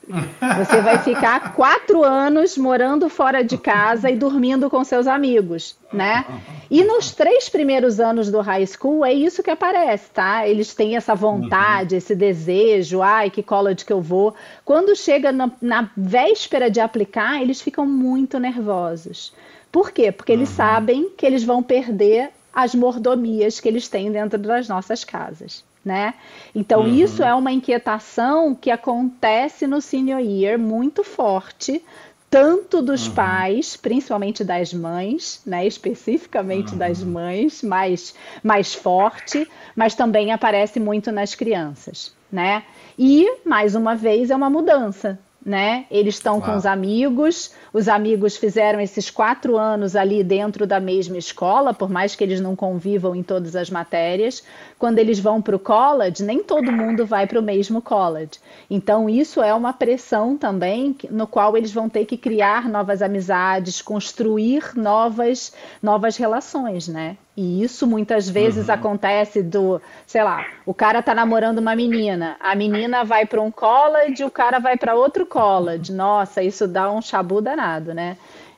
Você 0.07 0.81
vai 0.81 1.00
ficar 1.00 1.53
quatro 1.53 2.03
anos 2.03 2.57
morando 2.57 3.09
fora 3.09 3.43
de 3.43 3.57
casa 3.57 4.09
e 4.09 4.15
dormindo 4.15 4.69
com 4.69 4.83
seus 4.83 5.07
amigos, 5.07 5.75
né? 5.91 6.25
E 6.69 6.84
nos 6.84 7.12
três 7.12 7.49
primeiros 7.49 7.99
anos 7.99 8.30
do 8.30 8.39
high 8.41 8.65
school 8.67 9.03
é 9.03 9.13
isso 9.13 9.41
que 9.41 9.49
aparece, 9.49 10.10
tá? 10.12 10.47
Eles 10.47 10.75
têm 10.75 10.95
essa 10.95 11.15
vontade, 11.15 11.95
esse 11.95 12.15
desejo, 12.15 13.01
ai, 13.01 13.30
que 13.30 13.41
college 13.41 13.84
que 13.84 13.93
eu 13.93 14.01
vou. 14.01 14.36
Quando 14.63 14.95
chega 14.95 15.32
na, 15.32 15.51
na 15.62 15.89
véspera 15.97 16.69
de 16.69 16.80
aplicar, 16.80 17.41
eles 17.41 17.62
ficam 17.62 17.86
muito 17.86 18.39
nervosos. 18.39 19.34
Por 19.71 19.91
quê? 19.91 20.12
Porque 20.12 20.32
eles 20.32 20.49
uhum. 20.49 20.56
sabem 20.56 21.10
que 21.17 21.25
eles 21.25 21.43
vão 21.43 21.63
perder 21.63 22.30
as 22.53 22.75
mordomias 22.75 23.60
que 23.60 23.67
eles 23.67 23.88
têm 23.88 24.12
dentro 24.12 24.38
das 24.38 24.69
nossas 24.69 25.03
casas 25.03 25.63
né? 25.86 26.15
Então, 26.54 26.82
uhum. 26.82 26.88
isso 26.88 27.24
é 27.24 27.34
uma 27.34 27.52
inquietação 27.52 28.56
que 28.56 28.71
acontece 28.71 29.67
no 29.67 29.80
senior 29.80 30.19
year 30.19 30.58
muito 30.58 31.04
forte, 31.04 31.84
tanto 32.30 32.82
dos 32.82 33.08
uhum. 33.08 33.13
pais, 33.13 33.78
principalmente 33.78 34.43
das 34.43 34.74
mães, 34.74 35.41
né? 35.45 35.65
especificamente 35.65 36.71
uhum. 36.71 36.78
das 36.80 37.04
mães, 37.04 37.62
mais, 37.62 38.15
mais 38.43 38.74
forte, 38.74 39.48
mas 39.76 39.93
também 39.93 40.32
aparece 40.32 40.80
muito 40.80 41.12
nas 41.12 41.36
crianças. 41.36 42.13
Né? 42.32 42.63
E, 42.98 43.38
mais 43.45 43.76
uma 43.76 43.95
vez, 43.95 44.32
é 44.32 44.36
uma 44.36 44.50
mudança 44.50 45.19
né? 45.45 45.86
Eles 45.91 46.15
estão 46.15 46.41
com 46.41 46.55
os 46.55 46.65
amigos, 46.65 47.51
os 47.71 47.88
amigos 47.88 48.36
fizeram 48.36 48.79
esses 48.79 49.12
quatro 49.12 49.58
anos 49.60 49.95
ali 49.95 50.23
dentro 50.23 50.65
da 50.65 50.79
mesma 50.79 51.17
escola, 51.17 51.71
por 51.71 51.88
mais 51.88 52.15
que 52.15 52.23
eles 52.23 52.41
não 52.41 52.55
convivam 52.55 53.15
em 53.15 53.21
todas 53.21 53.55
as 53.55 53.69
matérias. 53.69 54.43
Quando 54.79 54.97
eles 54.97 55.19
vão 55.19 55.39
para 55.43 55.55
o 55.55 55.60
college, 55.60 56.23
nem 56.23 56.43
todo 56.43 56.71
mundo 56.71 57.05
vai 57.05 57.27
para 57.27 57.39
o 57.39 57.43
mesmo 57.43 57.79
college. 57.79 58.31
Então, 58.71 59.08
isso 59.08 59.39
é 59.39 59.53
uma 59.53 59.71
pressão 59.71 60.36
também, 60.36 60.95
no 61.12 61.27
qual 61.27 61.55
eles 61.55 61.71
vão 61.71 61.88
ter 61.88 62.05
que 62.05 62.17
criar 62.17 62.67
novas 62.67 63.03
amizades, 63.03 63.84
construir 63.84 64.71
novas, 64.75 65.53
novas 65.79 66.17
relações, 66.17 66.88
né? 66.88 67.17
E 67.38 67.62
isso 67.62 67.86
muitas 67.86 68.30
vezes 68.30 68.69
uhum. 68.69 68.74
acontece 68.74 69.43
do, 69.43 69.82
sei 70.08 70.24
lá, 70.24 70.45
o 70.65 70.74
cara 70.74 71.04
tá 71.04 71.13
namorando 71.13 71.60
uma 71.60 71.76
menina, 71.76 72.38
a 72.39 72.56
menina 72.56 73.04
vai 73.04 73.26
para 73.26 73.41
um 73.41 73.52
college, 73.52 74.24
o 74.24 74.32
cara 74.32 74.58
vai 74.58 74.78
para 74.78 74.95
outro 74.95 75.26
college. 75.26 75.91
Nossa, 75.91 76.41
isso 76.41 76.65
dá 76.65 76.89
um 76.89 77.02
chabu 77.02 77.41
danado, 77.41 77.93
né? 77.93 78.15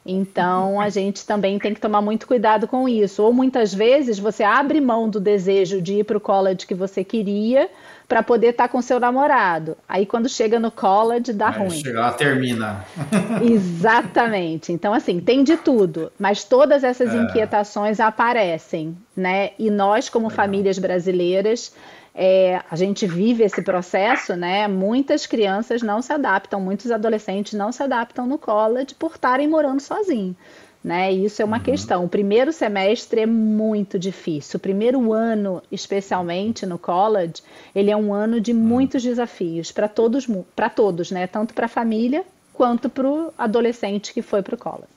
Então 0.08 0.80
a 0.80 0.88
gente 0.88 1.26
também 1.26 1.60
tem 1.60 1.74
que 1.74 1.82
tomar 1.82 2.02
muito 2.02 2.26
cuidado 2.26 2.66
com 2.66 2.88
isso. 2.88 3.22
Ou 3.22 3.34
muitas 3.34 3.74
vezes 3.74 4.18
você 4.18 4.44
abre 4.44 4.80
mão 4.80 5.10
do 5.10 5.20
desejo 5.20 5.82
de 5.82 5.96
ir 5.96 6.06
para 6.06 6.18
o 6.18 6.22
college 6.22 6.66
que 6.66 6.74
você 6.74 7.04
queria 7.04 7.70
para 8.08 8.24
poder 8.24 8.52
estar 8.52 8.64
tá 8.64 8.70
com 8.70 8.82
seu 8.82 9.02
namorado. 9.02 9.78
Aí 9.88 10.06
quando 10.06 10.30
chega 10.30 10.58
no 10.60 10.72
college 10.72 11.34
dá 11.34 11.50
Aí 11.50 11.60
ruim. 11.60 11.72
Chega 11.72 12.00
lá 12.00 12.14
termina. 12.14 12.86
Exatamente. 13.44 14.72
Então 14.72 14.94
assim, 14.94 15.20
tem 15.20 15.44
de 15.44 15.58
tudo, 15.58 16.10
mas 16.18 16.46
todas 16.46 16.86
essas 16.86 17.14
é. 17.14 17.18
inquietações 17.18 18.00
aparecem, 18.00 18.98
né? 19.16 19.52
E 19.60 19.70
nós 19.70 20.08
como 20.08 20.30
Legal. 20.30 20.46
famílias 20.46 20.80
brasileiras 20.80 21.74
é, 22.20 22.64
a 22.72 22.76
gente 22.76 23.06
vive 23.06 23.44
esse 23.44 23.62
processo, 23.62 24.36
né? 24.36 24.68
Muitas 24.68 25.28
crianças 25.28 25.84
não 25.84 26.02
se 26.02 26.12
adaptam, 26.12 26.60
muitos 26.60 26.90
adolescentes 26.90 27.54
não 27.54 27.72
se 27.72 27.84
adaptam 27.84 28.26
no 28.26 28.40
college 28.40 28.96
por 28.96 29.12
estarem 29.12 29.48
morando 29.48 29.80
sozinhos. 29.80 30.36
Né? 30.84 31.12
Isso 31.12 31.42
é 31.42 31.46
uma 31.46 31.58
uhum. 31.58 31.64
questão. 31.64 32.06
O 32.06 32.10
primeiro 32.10 32.52
semestre 32.52 33.22
é 33.22 33.26
muito 33.26 34.00
difícil. 34.00 34.58
O 34.58 34.60
primeiro 34.60 35.14
ano, 35.14 35.62
especialmente 35.72 36.66
no 36.66 36.80
college, 36.80 37.44
ele 37.76 37.92
é 37.92 37.98
um 37.98 38.12
ano 38.12 38.42
de 38.42 38.52
uhum. 38.52 38.60
muitos 38.60 39.04
desafios 39.04 39.72
para 39.72 39.88
todos, 39.88 40.26
para 40.56 40.72
todos, 40.72 41.12
né? 41.12 41.28
Tanto 41.28 41.54
para 41.54 41.68
a 41.68 41.70
família 41.70 42.26
quanto 42.52 42.90
para 42.90 43.08
o 43.08 43.32
adolescente 43.38 44.12
que 44.12 44.24
foi 44.24 44.42
para 44.42 44.56
o 44.56 44.58
college. 44.58 44.88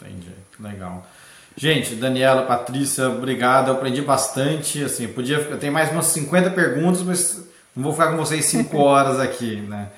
Entendi, 0.00 0.32
legal. 0.58 1.04
Gente, 1.56 1.94
Daniela, 1.94 2.42
Patrícia, 2.42 3.08
obrigado. 3.08 3.68
Eu 3.68 3.74
aprendi 3.74 4.00
bastante. 4.02 4.82
Assim, 4.82 5.04
eu 5.04 5.10
podia, 5.10 5.38
eu 5.38 5.58
tenho 5.58 5.72
mais 5.72 5.90
umas 5.90 6.06
50 6.06 6.50
perguntas, 6.50 7.02
mas 7.02 7.44
não 7.74 7.82
vou 7.82 7.92
ficar 7.92 8.08
com 8.08 8.16
vocês 8.16 8.44
5 8.46 8.76
horas 8.78 9.18
aqui, 9.20 9.56
né? 9.56 9.88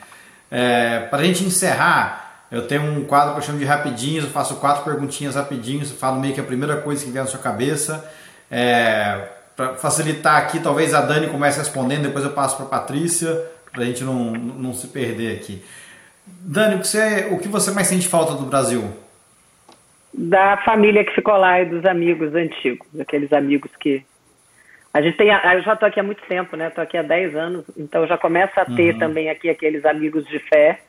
É, 0.50 1.00
para 1.10 1.20
a 1.20 1.24
gente 1.24 1.44
encerrar, 1.44 2.46
eu 2.50 2.66
tenho 2.66 2.82
um 2.82 3.04
quadro 3.04 3.32
que 3.32 3.40
eu 3.40 3.42
chamo 3.42 3.58
de 3.58 3.64
rapidinhos, 3.64 4.24
eu 4.24 4.30
faço 4.30 4.56
quatro 4.56 4.84
perguntinhas 4.84 5.34
rapidinhos, 5.34 5.90
falo 5.90 6.20
meio 6.20 6.34
que 6.34 6.40
a 6.40 6.44
primeira 6.44 6.76
coisa 6.76 7.02
que 7.04 7.10
vem 7.10 7.22
na 7.22 7.28
sua 7.28 7.40
cabeça. 7.40 8.04
É, 8.50 9.28
para 9.56 9.74
facilitar 9.76 10.36
aqui, 10.36 10.60
talvez 10.60 10.92
a 10.92 11.00
Dani 11.00 11.28
comece 11.28 11.58
respondendo, 11.58 12.02
depois 12.02 12.24
eu 12.24 12.32
passo 12.32 12.56
para 12.56 12.66
a 12.66 12.68
Patrícia, 12.68 13.42
para 13.70 13.82
a 13.82 13.86
gente 13.86 14.04
não, 14.04 14.32
não 14.32 14.74
se 14.74 14.88
perder 14.88 15.36
aqui. 15.36 15.64
Dani, 16.26 16.76
o 16.76 16.80
que, 16.80 16.86
você, 16.86 17.28
o 17.30 17.38
que 17.38 17.48
você 17.48 17.70
mais 17.70 17.86
sente 17.86 18.06
falta 18.06 18.34
do 18.34 18.44
Brasil? 18.44 18.92
Da 20.14 20.58
família 20.58 21.04
que 21.04 21.14
ficou 21.14 21.36
lá 21.36 21.60
e 21.60 21.66
dos 21.66 21.84
amigos 21.86 22.34
antigos, 22.34 22.88
aqueles 23.00 23.32
amigos 23.32 23.70
que. 23.78 24.04
A 24.92 25.00
gente 25.00 25.16
tem. 25.16 25.28
Eu 25.28 25.62
já 25.62 25.72
estou 25.72 25.88
aqui 25.88 25.98
há 25.98 26.02
muito 26.02 26.22
tempo, 26.28 26.56
né? 26.56 26.68
Estou 26.68 26.84
aqui 26.84 26.98
há 26.98 27.02
10 27.02 27.34
anos, 27.34 27.64
então 27.76 28.06
já 28.06 28.18
começa 28.18 28.60
a 28.60 28.66
ter 28.66 28.92
uhum. 28.92 28.98
também 28.98 29.30
aqui 29.30 29.48
aqueles 29.48 29.84
amigos 29.86 30.26
de 30.26 30.38
fé 30.38 30.80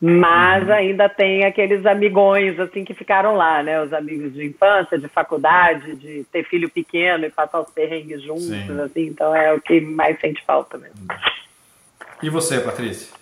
Mas 0.00 0.66
uhum. 0.66 0.72
ainda 0.72 1.08
tem 1.08 1.44
aqueles 1.44 1.84
amigões 1.86 2.58
assim 2.58 2.84
que 2.84 2.94
ficaram 2.94 3.36
lá, 3.36 3.62
né? 3.62 3.80
Os 3.80 3.92
amigos 3.92 4.32
de 4.32 4.46
infância, 4.46 4.98
de 4.98 5.08
faculdade, 5.08 5.94
de 5.96 6.24
ter 6.32 6.44
filho 6.44 6.68
pequeno 6.68 7.26
e 7.26 7.30
passar 7.30 7.60
os 7.60 7.70
perrengues 7.70 8.22
juntos, 8.22 8.46
Sim. 8.46 8.80
assim. 8.80 9.06
Então 9.06 9.34
é 9.34 9.52
o 9.52 9.60
que 9.60 9.80
mais 9.80 10.18
sente 10.20 10.44
falta 10.44 10.78
mesmo. 10.78 11.06
E 12.22 12.28
você, 12.30 12.60
Patrícia? 12.60 13.12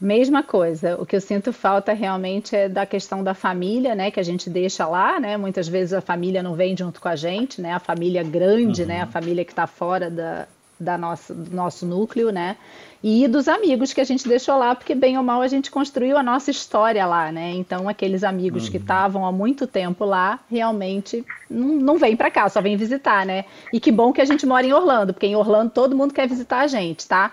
Mesma 0.00 0.44
coisa. 0.44 0.96
O 1.00 1.04
que 1.04 1.16
eu 1.16 1.20
sinto 1.20 1.52
falta 1.52 1.92
realmente 1.92 2.54
é 2.54 2.68
da 2.68 2.86
questão 2.86 3.24
da 3.24 3.34
família, 3.34 3.96
né? 3.96 4.12
Que 4.12 4.20
a 4.20 4.22
gente 4.22 4.48
deixa 4.48 4.86
lá, 4.86 5.18
né? 5.18 5.36
Muitas 5.36 5.66
vezes 5.66 5.92
a 5.92 6.00
família 6.00 6.40
não 6.40 6.54
vem 6.54 6.76
junto 6.76 7.00
com 7.00 7.08
a 7.08 7.16
gente, 7.16 7.60
né? 7.60 7.72
A 7.72 7.80
família 7.80 8.22
grande, 8.22 8.82
uhum. 8.82 8.88
né? 8.88 9.00
A 9.00 9.04
uhum. 9.06 9.10
família 9.10 9.44
que 9.44 9.50
está 9.50 9.66
fora 9.66 10.08
da, 10.08 10.46
da 10.78 10.96
nossa, 10.96 11.34
do 11.34 11.54
nosso 11.54 11.84
núcleo, 11.84 12.30
né? 12.30 12.56
E 13.02 13.26
dos 13.26 13.48
amigos 13.48 13.92
que 13.92 14.00
a 14.00 14.04
gente 14.04 14.28
deixou 14.28 14.56
lá, 14.56 14.74
porque 14.74 14.94
bem 14.94 15.18
ou 15.18 15.24
mal 15.24 15.42
a 15.42 15.48
gente 15.48 15.70
construiu 15.70 16.16
a 16.16 16.22
nossa 16.22 16.50
história 16.50 17.04
lá, 17.04 17.32
né? 17.32 17.52
Então 17.54 17.88
aqueles 17.88 18.22
amigos 18.22 18.66
uhum. 18.66 18.70
que 18.70 18.76
estavam 18.76 19.26
há 19.26 19.32
muito 19.32 19.66
tempo 19.66 20.04
lá, 20.04 20.38
realmente 20.48 21.24
não, 21.50 21.68
não 21.68 21.98
vêm 21.98 22.16
para 22.16 22.30
cá, 22.30 22.48
só 22.48 22.60
vêm 22.60 22.76
visitar, 22.76 23.26
né? 23.26 23.44
E 23.72 23.80
que 23.80 23.90
bom 23.90 24.12
que 24.12 24.20
a 24.20 24.24
gente 24.24 24.46
mora 24.46 24.64
em 24.64 24.72
Orlando, 24.72 25.12
porque 25.12 25.26
em 25.26 25.36
Orlando 25.36 25.70
todo 25.70 25.96
mundo 25.96 26.14
quer 26.14 26.28
visitar 26.28 26.60
a 26.60 26.66
gente, 26.68 27.06
tá? 27.06 27.32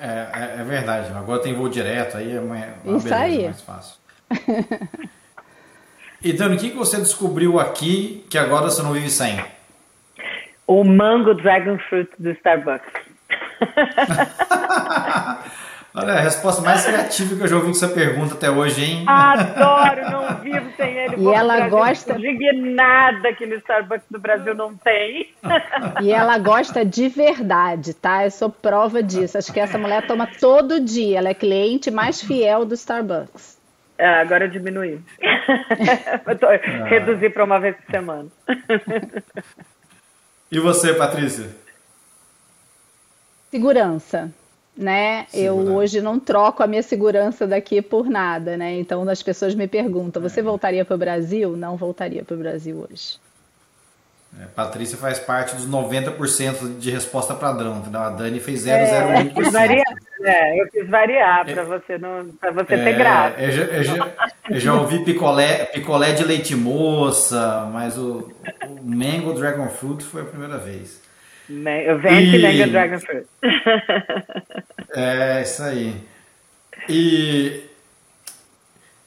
É, 0.00 0.06
é, 0.06 0.60
é, 0.60 0.64
verdade. 0.64 1.12
Agora 1.12 1.42
tem 1.42 1.54
voo 1.54 1.68
direto, 1.68 2.16
aí 2.16 2.36
é 2.36 2.40
uma, 2.40 2.56
uma 2.84 2.98
Isso 2.98 3.14
aí. 3.14 3.44
mais 3.44 3.60
fácil. 3.60 3.96
e 6.22 6.32
Dani, 6.32 6.56
o 6.56 6.58
que, 6.58 6.70
que 6.70 6.76
você 6.76 6.96
descobriu 6.98 7.60
aqui 7.60 8.24
que 8.28 8.38
agora 8.38 8.70
você 8.70 8.82
não 8.82 8.92
vive 8.92 9.10
sem? 9.10 9.38
O 10.66 10.82
Mango 10.82 11.34
Dragon 11.34 11.78
Fruit 11.88 12.10
do 12.18 12.30
Starbucks. 12.30 12.92
Olha, 15.96 16.14
a 16.14 16.20
resposta 16.20 16.60
mais 16.60 16.84
criativa 16.84 17.36
que 17.36 17.42
eu 17.42 17.46
já 17.46 17.54
ouvi 17.54 17.68
com 17.68 17.76
essa 17.76 17.86
pergunta 17.86 18.34
até 18.34 18.50
hoje, 18.50 18.84
hein? 18.84 19.04
Adoro, 19.06 20.10
não 20.10 20.34
vivo 20.42 20.68
sem 20.76 20.92
ele. 20.92 21.22
E 21.22 21.28
ela 21.28 21.68
gosta. 21.68 22.18
Indignada 22.18 23.32
que 23.32 23.46
no 23.46 23.54
Starbucks 23.54 24.06
do 24.10 24.18
Brasil 24.18 24.56
não 24.56 24.74
tem. 24.76 25.32
E 26.02 26.10
ela 26.10 26.36
gosta 26.38 26.84
de 26.84 27.08
verdade, 27.08 27.94
tá? 27.94 28.24
Eu 28.24 28.30
sou 28.32 28.50
prova 28.50 29.02
disso. 29.02 29.38
Acho 29.38 29.52
que 29.52 29.60
essa 29.60 29.78
mulher 29.78 30.04
toma 30.06 30.26
todo 30.26 30.80
dia. 30.80 31.18
Ela 31.18 31.28
é 31.28 31.34
cliente 31.34 31.90
mais 31.90 32.20
fiel 32.20 32.64
do 32.64 32.74
Starbucks. 32.74 33.56
É, 33.96 34.20
agora 34.20 34.48
diminuí. 34.48 35.00
ah. 35.22 36.84
Reduzir 36.86 37.30
para 37.30 37.44
uma 37.44 37.60
vez 37.60 37.76
por 37.76 37.90
semana. 37.92 38.28
E 40.50 40.58
você, 40.58 40.92
Patrícia? 40.94 41.50
Segurança 43.52 44.32
né? 44.76 45.26
Eu 45.32 45.56
hoje 45.56 46.00
não 46.00 46.18
troco 46.18 46.62
a 46.62 46.66
minha 46.66 46.82
segurança 46.82 47.46
daqui 47.46 47.80
por 47.80 48.08
nada, 48.08 48.56
né? 48.56 48.74
Então 48.74 49.08
as 49.08 49.22
pessoas 49.22 49.54
me 49.54 49.68
perguntam: 49.68 50.20
você 50.20 50.40
é. 50.40 50.42
voltaria 50.42 50.84
para 50.84 50.94
o 50.94 50.98
Brasil? 50.98 51.56
Não 51.56 51.76
voltaria 51.76 52.24
para 52.24 52.34
o 52.34 52.38
Brasil 52.38 52.86
hoje. 52.90 53.18
É, 54.40 54.46
Patrícia 54.46 54.98
faz 54.98 55.20
parte 55.20 55.54
dos 55.54 55.68
90% 55.68 56.78
de 56.78 56.90
resposta 56.90 57.34
padrão, 57.34 57.78
entendeu? 57.78 58.00
A 58.00 58.10
Dani 58.10 58.40
fez 58.40 58.66
0,01%. 58.66 58.72
É, 58.74 59.22
eu 59.22 59.30
quis 59.30 59.52
variar, 59.52 59.94
é, 60.24 60.60
eu 60.60 60.68
quis 60.68 60.88
variar 60.88 61.44
para 61.44 61.62
você, 61.62 61.98
não, 61.98 62.26
você 62.52 62.76
ter 62.76 62.88
é, 62.88 62.92
graça. 62.94 63.40
Eu 63.40 63.52
já, 63.52 63.62
eu, 63.62 63.82
já, 63.84 64.08
eu 64.50 64.60
já, 64.60 64.74
ouvi 64.74 65.04
picolé, 65.04 65.66
picolé 65.66 66.12
de 66.12 66.24
leite 66.24 66.56
moça, 66.56 67.70
mas 67.72 67.96
o, 67.96 68.32
o 68.66 68.82
Mango 68.82 69.34
Dragon 69.34 69.68
Fruit 69.68 70.02
foi 70.02 70.22
a 70.22 70.24
primeira 70.24 70.58
vez. 70.58 71.03
Vente 71.48 72.36
e... 72.36 72.42
Mega 72.42 72.66
Dragon 72.66 72.98
Fruit. 73.00 73.26
é, 74.94 75.42
isso 75.42 75.62
aí. 75.62 75.94
E 76.88 77.62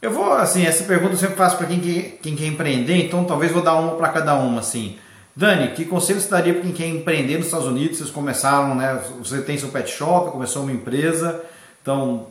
eu 0.02 0.12
vou, 0.12 0.32
assim, 0.34 0.66
essa 0.66 0.84
pergunta 0.84 1.14
eu 1.14 1.18
sempre 1.18 1.36
faço 1.36 1.58
para 1.58 1.68
quem, 1.68 1.80
quem 1.80 2.36
quer 2.36 2.46
empreender, 2.46 2.96
então 2.96 3.26
talvez 3.26 3.52
vou 3.52 3.64
dar 3.64 3.76
uma 3.76 3.96
para 3.96 4.10
cada 4.10 4.36
uma, 4.36 4.60
assim. 4.60 4.98
Dani, 5.36 5.70
que 5.70 5.86
conselho 5.86 6.20
você 6.20 6.30
daria 6.30 6.54
para 6.54 6.64
quem 6.64 6.72
quer 6.72 6.88
empreender 6.88 7.38
nos 7.38 7.48
Estados 7.48 7.68
Unidos? 7.68 7.98
Vocês 7.98 8.10
começaram, 8.10 8.76
né? 8.76 9.00
Você 9.20 9.42
tem 9.42 9.58
seu 9.58 9.70
pet 9.70 9.90
shop, 9.90 10.32
começou 10.32 10.64
uma 10.64 10.72
empresa, 10.72 11.44
então 11.82 12.28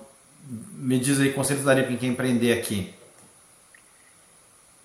me 0.76 0.98
diz 0.98 1.20
aí, 1.20 1.28
que 1.28 1.34
conselho 1.34 1.60
você 1.60 1.66
daria 1.66 1.82
para 1.82 1.90
quem 1.92 1.98
quer 1.98 2.06
empreender 2.06 2.52
aqui? 2.52 2.92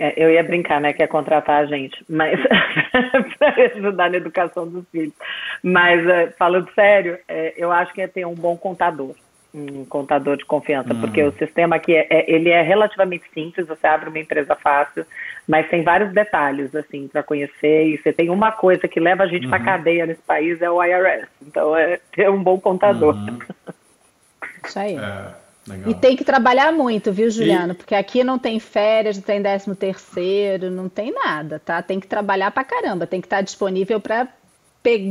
É, 0.03 0.13
eu 0.17 0.31
ia 0.31 0.43
brincar, 0.43 0.81
né, 0.81 0.93
que 0.93 1.03
é 1.03 1.05
contratar 1.05 1.61
a 1.61 1.65
gente, 1.67 2.03
mas 2.09 2.39
para 3.37 3.65
ajudar 3.65 4.09
na 4.09 4.17
educação 4.17 4.67
dos 4.67 4.83
filhos. 4.89 5.13
Mas 5.61 6.03
é, 6.07 6.31
falando 6.31 6.73
sério, 6.73 7.19
é, 7.27 7.53
eu 7.55 7.71
acho 7.71 7.93
que 7.93 8.01
é 8.01 8.07
ter 8.07 8.25
um 8.25 8.33
bom 8.33 8.57
contador, 8.57 9.13
um 9.53 9.85
contador 9.85 10.37
de 10.37 10.45
confiança, 10.45 10.91
uhum. 10.91 11.01
porque 11.01 11.21
o 11.21 11.31
sistema 11.33 11.75
aqui 11.75 11.95
é, 11.95 12.07
é, 12.09 12.31
ele 12.31 12.49
é 12.49 12.63
relativamente 12.63 13.25
simples. 13.31 13.67
Você 13.67 13.85
abre 13.85 14.09
uma 14.09 14.17
empresa 14.17 14.55
fácil, 14.55 15.05
mas 15.47 15.69
tem 15.69 15.83
vários 15.83 16.11
detalhes 16.11 16.73
assim 16.73 17.07
para 17.07 17.21
conhecer. 17.21 17.85
E 17.89 17.97
você 17.99 18.11
tem 18.11 18.31
uma 18.31 18.51
coisa 18.51 18.87
que 18.87 18.99
leva 18.99 19.21
a 19.21 19.27
gente 19.27 19.43
uhum. 19.43 19.51
para 19.51 19.63
cadeia 19.63 20.07
nesse 20.07 20.23
país 20.23 20.59
é 20.63 20.71
o 20.71 20.83
IRS. 20.83 21.27
Então 21.43 21.77
é 21.77 21.99
ter 22.11 22.27
um 22.27 22.41
bom 22.41 22.59
contador. 22.59 23.13
Uhum. 23.13 23.37
Isso 24.65 24.79
aí. 24.79 24.97
É. 24.97 25.50
Legal. 25.67 25.91
E 25.91 25.93
tem 25.93 26.15
que 26.15 26.23
trabalhar 26.23 26.71
muito, 26.71 27.11
viu, 27.11 27.29
Juliano? 27.29 27.73
E... 27.73 27.75
Porque 27.75 27.93
aqui 27.93 28.23
não 28.23 28.39
tem 28.39 28.59
férias, 28.59 29.17
não 29.17 29.23
tem 29.23 29.41
décimo 29.41 29.75
terceiro, 29.75 30.71
não 30.71 30.89
tem 30.89 31.13
nada, 31.13 31.59
tá? 31.59 31.81
Tem 31.81 31.99
que 31.99 32.07
trabalhar 32.07 32.49
pra 32.51 32.63
caramba, 32.63 33.05
tem 33.05 33.21
que 33.21 33.27
estar 33.27 33.41
disponível 33.41 33.99
para 33.99 34.27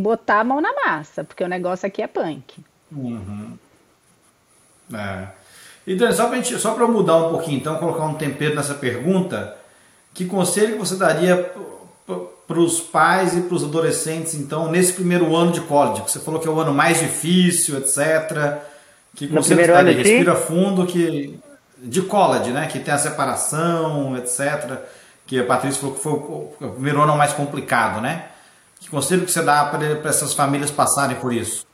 botar 0.03 0.41
a 0.41 0.45
mão 0.45 0.61
na 0.61 0.73
massa, 0.73 1.23
porque 1.23 1.45
o 1.45 1.49
negócio 1.49 1.87
aqui 1.87 2.03
é 2.03 2.07
punk. 2.09 2.65
Uhum. 2.91 3.57
É. 4.93 5.29
E 5.87 5.95
Dani, 5.95 6.15
só 6.15 6.29
para 6.29 6.43
só 6.43 6.77
eu 6.77 6.89
mudar 6.89 7.17
um 7.17 7.31
pouquinho, 7.31 7.59
então, 7.59 7.77
colocar 7.77 8.05
um 8.05 8.15
tempero 8.15 8.57
nessa 8.57 8.75
pergunta, 8.75 9.57
que 10.13 10.25
conselho 10.25 10.73
que 10.73 10.79
você 10.79 10.97
daria 10.97 11.53
para 12.47 12.59
os 12.59 12.81
pais 12.81 13.37
e 13.37 13.43
para 13.43 13.55
os 13.55 13.63
adolescentes, 13.63 14.35
então, 14.35 14.71
nesse 14.71 14.93
primeiro 14.93 15.35
ano 15.37 15.53
de 15.53 15.61
college, 15.61 16.03
você 16.03 16.19
falou 16.19 16.41
que 16.41 16.49
é 16.49 16.51
o 16.51 16.59
ano 16.59 16.75
mais 16.75 16.99
difícil, 16.99 17.79
etc., 17.79 18.61
que 19.15 19.29
conceito 19.29 19.61
está 19.61 19.79
ali? 19.79 19.95
Respira 19.95 20.35
fundo, 20.35 20.87
que 20.87 21.39
de 21.79 22.03
college, 22.03 22.51
né? 22.51 22.67
Que 22.67 22.79
tem 22.79 22.93
a 22.93 22.99
separação, 22.99 24.17
etc. 24.17 24.79
Que 25.27 25.41
a 25.41 25.45
Patrícia 25.45 25.81
falou 25.81 25.97
que 25.97 26.03
foi 26.03 26.13
o 26.69 26.73
primeiro 26.73 27.01
ano 27.01 27.17
mais 27.17 27.33
complicado, 27.33 28.01
né? 28.01 28.27
Que 28.81 28.89
conselho 28.89 29.25
que 29.25 29.31
você 29.31 29.43
dá 29.43 29.65
para 29.65 30.09
essas 30.09 30.35
famílias 30.35 30.71
passarem 30.71 31.17
por 31.17 31.33
isso? 31.33 31.67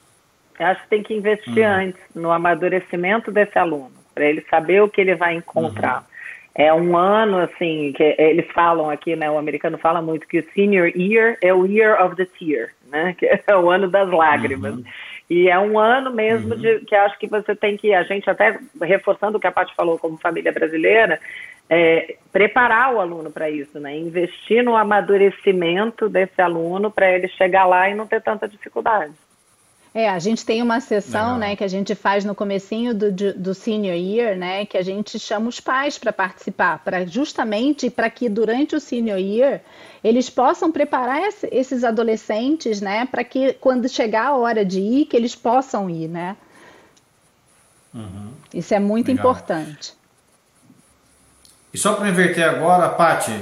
Eu 0.59 0.67
acho 0.67 0.83
que 0.83 0.89
tem 0.89 1.03
que 1.03 1.15
investir 1.15 1.67
uhum. 1.67 1.73
antes 1.73 2.01
no 2.15 2.31
amadurecimento 2.31 3.31
desse 3.31 3.59
aluno, 3.59 3.93
para 4.15 4.25
ele 4.25 4.45
saber 4.49 4.83
o 4.83 4.89
que 4.89 5.01
ele 5.01 5.15
vai 5.15 5.35
encontrar. 5.35 5.99
Uhum. 5.99 6.17
É 6.59 6.73
um 6.73 6.97
ano, 6.97 7.39
assim, 7.39 7.93
que 7.95 8.03
eles 8.19 8.47
falam 8.55 8.89
aqui, 8.89 9.15
né? 9.15 9.31
O 9.31 9.37
americano 9.37 9.77
fala 9.77 10.01
muito 10.01 10.27
que 10.27 10.39
o 10.39 10.53
senior 10.55 10.91
year 10.97 11.37
é 11.43 11.53
o 11.53 11.67
year 11.67 12.03
of 12.03 12.17
the 12.17 12.25
tear, 12.25 12.71
né? 12.91 13.15
Que 13.19 13.27
é 13.47 13.57
o 13.57 13.71
ano 13.71 13.89
das 13.89 14.09
lágrimas. 14.11 14.75
Uhum. 14.75 14.85
E 15.29 15.49
é 15.49 15.59
um 15.59 15.79
ano 15.79 16.13
mesmo 16.13 16.55
uhum. 16.55 16.61
de 16.61 16.81
que 16.81 16.95
acho 16.95 17.19
que 17.19 17.27
você 17.27 17.55
tem 17.55 17.77
que, 17.77 17.93
a 17.93 18.05
gente 18.05 18.31
até 18.31 18.59
reforçando 18.81 19.39
o 19.39 19.41
que 19.41 19.47
a 19.47 19.53
Paty 19.53 19.75
falou 19.75 19.99
como 19.99 20.17
família 20.17 20.53
brasileira, 20.53 21.21
é, 21.69 22.17
preparar 22.33 22.95
o 22.95 23.01
aluno 23.01 23.31
para 23.31 23.51
isso, 23.51 23.81
né? 23.81 23.97
Investir 23.97 24.63
no 24.63 24.77
amadurecimento 24.77 26.09
desse 26.09 26.41
aluno 26.41 26.91
para 26.91 27.11
ele 27.11 27.27
chegar 27.29 27.67
lá 27.67 27.91
e 27.91 27.95
não 27.95 28.07
ter 28.07 28.23
tanta 28.23 28.47
dificuldade. 28.47 29.13
É, 29.97 30.11
a 30.11 30.19
gente 30.19 30.45
tem 30.45 30.61
uma 30.61 30.79
sessão, 30.79 31.39
né, 31.39 31.57
que 31.57 31.65
a 31.65 31.69
gente 31.69 31.95
faz 31.95 32.23
no 32.23 32.35
comecinho 32.35 32.95
do, 32.95 33.11
do 33.11 33.55
senior 33.55 33.97
year, 33.97 34.37
né, 34.37 34.67
que 34.67 34.77
a 34.77 34.83
gente 34.83 35.19
chama 35.19 35.49
os 35.49 35.59
pais 35.59 35.97
para 35.97 36.13
participar, 36.13 36.81
para 36.85 37.07
justamente 37.07 37.89
para 37.89 38.11
que 38.11 38.29
durante 38.29 38.77
o 38.77 38.79
senior 38.79 39.19
year 39.19 39.63
eles 40.05 40.29
possam 40.29 40.71
preparar 40.71 41.23
esses 41.51 41.83
adolescentes, 41.83 42.79
né, 42.79 43.07
para 43.07 43.25
que 43.25 43.55
quando 43.55 43.89
chegar 43.89 44.27
a 44.27 44.37
hora 44.37 44.67
de 44.67 44.81
ir, 44.81 45.07
que 45.07 45.17
eles 45.17 45.35
possam 45.35 45.89
ir, 45.89 46.09
né? 46.09 46.37
Uhum. 47.95 48.33
Isso 48.53 48.75
é 48.75 48.79
muito 48.79 49.09
Legal. 49.09 49.25
importante. 49.25 49.95
E 51.73 51.79
só 51.79 51.95
para 51.95 52.11
inverter 52.11 52.47
agora, 52.47 52.91
Pati, 52.91 53.33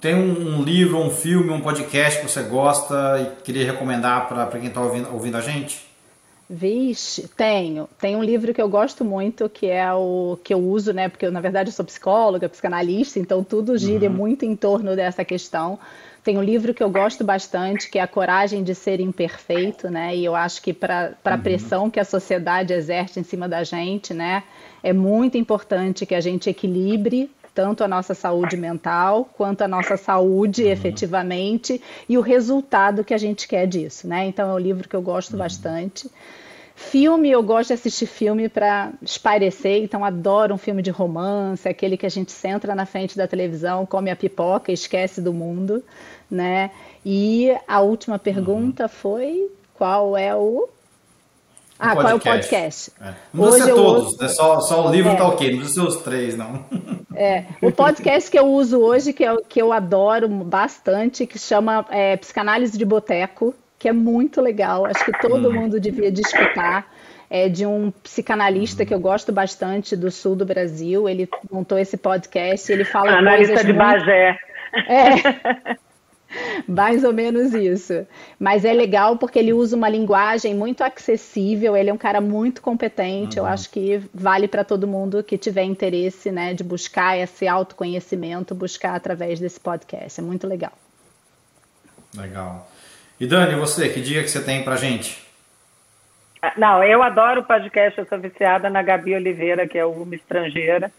tem 0.00 0.14
um, 0.14 0.60
um, 0.60 0.62
livro, 0.62 0.96
um 0.96 1.10
filme, 1.10 1.50
um 1.50 1.60
podcast 1.60 2.22
que 2.22 2.26
você 2.26 2.42
gosta 2.42 3.20
e 3.20 3.42
queria 3.42 3.66
recomendar 3.66 4.28
para 4.28 4.46
quem 4.58 4.68
está 4.68 4.80
ouvindo, 4.80 5.12
ouvindo 5.12 5.36
a 5.36 5.42
gente? 5.42 5.89
Vixe, 6.52 7.28
tenho. 7.36 7.88
Tem 8.00 8.16
um 8.16 8.24
livro 8.24 8.52
que 8.52 8.60
eu 8.60 8.68
gosto 8.68 9.04
muito, 9.04 9.48
que 9.48 9.66
é 9.66 9.92
o 9.94 10.36
que 10.42 10.52
eu 10.52 10.58
uso, 10.58 10.92
né? 10.92 11.08
Porque 11.08 11.24
eu, 11.24 11.30
na 11.30 11.40
verdade, 11.40 11.68
eu 11.68 11.72
sou 11.72 11.84
psicóloga, 11.84 12.48
psicanalista, 12.48 13.20
então 13.20 13.44
tudo 13.44 13.78
gira 13.78 14.08
uhum. 14.08 14.16
muito 14.16 14.44
em 14.44 14.56
torno 14.56 14.96
dessa 14.96 15.24
questão. 15.24 15.78
Tem 16.24 16.36
um 16.36 16.42
livro 16.42 16.74
que 16.74 16.82
eu 16.82 16.90
gosto 16.90 17.22
bastante, 17.22 17.88
que 17.88 18.00
é 18.00 18.02
A 18.02 18.06
Coragem 18.08 18.64
de 18.64 18.74
Ser 18.74 18.98
Imperfeito, 18.98 19.88
né? 19.88 20.16
E 20.16 20.24
eu 20.24 20.34
acho 20.34 20.60
que 20.60 20.72
para 20.72 21.14
a 21.24 21.34
uhum. 21.34 21.40
pressão 21.40 21.88
que 21.88 22.00
a 22.00 22.04
sociedade 22.04 22.72
exerce 22.72 23.20
em 23.20 23.22
cima 23.22 23.48
da 23.48 23.62
gente, 23.62 24.12
né? 24.12 24.42
É 24.82 24.92
muito 24.92 25.38
importante 25.38 26.04
que 26.04 26.16
a 26.16 26.20
gente 26.20 26.50
equilibre 26.50 27.30
tanto 27.54 27.84
a 27.84 27.88
nossa 27.88 28.14
saúde 28.14 28.56
mental 28.56 29.28
quanto 29.36 29.62
a 29.62 29.68
nossa 29.68 29.96
saúde 29.96 30.64
uhum. 30.64 30.70
efetivamente 30.70 31.80
e 32.08 32.16
o 32.16 32.20
resultado 32.20 33.04
que 33.04 33.14
a 33.14 33.18
gente 33.18 33.46
quer 33.48 33.66
disso, 33.66 34.06
né? 34.06 34.26
Então 34.26 34.50
é 34.50 34.54
um 34.54 34.58
livro 34.58 34.88
que 34.88 34.96
eu 34.96 35.02
gosto 35.02 35.32
uhum. 35.32 35.38
bastante. 35.38 36.10
Filme, 36.74 37.30
eu 37.30 37.42
gosto 37.42 37.68
de 37.68 37.74
assistir 37.74 38.06
filme 38.06 38.48
para 38.48 38.90
espairecer, 39.02 39.82
então 39.82 40.02
adoro 40.02 40.54
um 40.54 40.58
filme 40.58 40.80
de 40.80 40.90
romance, 40.90 41.68
aquele 41.68 41.94
que 41.94 42.06
a 42.06 42.10
gente 42.10 42.32
senta 42.32 42.74
na 42.74 42.86
frente 42.86 43.18
da 43.18 43.28
televisão, 43.28 43.84
come 43.84 44.10
a 44.10 44.16
pipoca, 44.16 44.72
esquece 44.72 45.20
do 45.20 45.32
mundo, 45.32 45.84
né? 46.30 46.70
E 47.04 47.54
a 47.68 47.80
última 47.80 48.18
pergunta 48.18 48.88
foi 48.88 49.50
qual 49.74 50.16
é 50.16 50.34
o 50.34 50.70
ah, 51.80 51.94
qual 51.94 52.08
é 52.08 52.14
o 52.14 52.20
podcast? 52.20 52.92
É. 53.00 53.14
Não 53.32 53.44
precisa 53.44 53.64
ser 53.64 53.74
todos, 53.74 54.04
ouço... 54.04 54.24
é 54.24 54.28
só, 54.28 54.60
só 54.60 54.86
o 54.86 54.90
livro 54.92 55.12
é. 55.12 55.16
tá 55.16 55.26
ok, 55.26 55.50
não 55.50 55.58
precisa 55.58 55.80
ser 55.80 55.88
os 55.88 55.96
três, 56.02 56.36
não. 56.36 56.64
É, 57.14 57.44
o 57.60 57.72
podcast 57.72 58.30
que 58.30 58.38
eu 58.38 58.46
uso 58.46 58.78
hoje, 58.80 59.12
que 59.12 59.22
eu, 59.22 59.42
que 59.46 59.60
eu 59.60 59.72
adoro 59.72 60.28
bastante, 60.28 61.26
que 61.26 61.38
chama 61.38 61.84
é, 61.90 62.16
Psicanálise 62.16 62.78
de 62.78 62.84
Boteco, 62.84 63.54
que 63.78 63.88
é 63.88 63.92
muito 63.92 64.40
legal, 64.40 64.86
acho 64.86 65.04
que 65.04 65.12
todo 65.20 65.48
hum. 65.48 65.52
mundo 65.52 65.80
devia 65.80 66.12
de 66.12 66.20
escutar. 66.20 66.86
É 67.32 67.48
de 67.48 67.64
um 67.64 67.92
psicanalista 68.02 68.84
que 68.84 68.92
eu 68.92 68.98
gosto 68.98 69.30
bastante 69.30 69.94
do 69.94 70.10
sul 70.10 70.34
do 70.34 70.44
Brasil. 70.44 71.08
Ele 71.08 71.28
montou 71.48 71.78
esse 71.78 71.96
podcast, 71.96 72.72
ele 72.72 72.82
fala 72.84 73.12
Analista 73.12 73.62
de 73.62 73.72
muito... 73.72 73.78
Bagé. 73.78 74.36
É. 74.88 75.76
Mais 76.66 77.04
ou 77.04 77.12
menos 77.12 77.54
isso. 77.54 78.06
Mas 78.38 78.64
é 78.64 78.72
legal 78.72 79.16
porque 79.16 79.38
ele 79.38 79.52
usa 79.52 79.76
uma 79.76 79.88
linguagem 79.88 80.54
muito 80.54 80.82
acessível, 80.82 81.76
ele 81.76 81.90
é 81.90 81.92
um 81.92 81.98
cara 81.98 82.20
muito 82.20 82.62
competente. 82.62 83.38
Uhum. 83.38 83.46
Eu 83.46 83.52
acho 83.52 83.70
que 83.70 84.00
vale 84.12 84.48
para 84.48 84.64
todo 84.64 84.86
mundo 84.86 85.22
que 85.22 85.36
tiver 85.36 85.64
interesse 85.64 86.30
né, 86.30 86.54
de 86.54 86.64
buscar 86.64 87.18
esse 87.18 87.46
autoconhecimento, 87.46 88.54
buscar 88.54 88.94
através 88.94 89.40
desse 89.40 89.60
podcast. 89.60 90.20
É 90.20 90.22
muito 90.22 90.46
legal. 90.46 90.72
Legal. 92.16 92.68
E 93.18 93.26
Dani, 93.26 93.54
você, 93.54 93.88
que 93.88 94.00
dica 94.00 94.22
que 94.22 94.30
você 94.30 94.42
tem 94.42 94.64
para 94.64 94.76
gente? 94.76 95.22
Ah, 96.42 96.54
não, 96.56 96.82
eu 96.82 97.02
adoro 97.02 97.42
o 97.42 97.44
podcast, 97.44 97.98
eu 97.98 98.06
sou 98.06 98.18
viciada 98.18 98.70
na 98.70 98.82
Gabi 98.82 99.14
Oliveira, 99.14 99.68
que 99.68 99.76
é 99.76 99.84
uma 99.84 100.14
estrangeira 100.14 100.90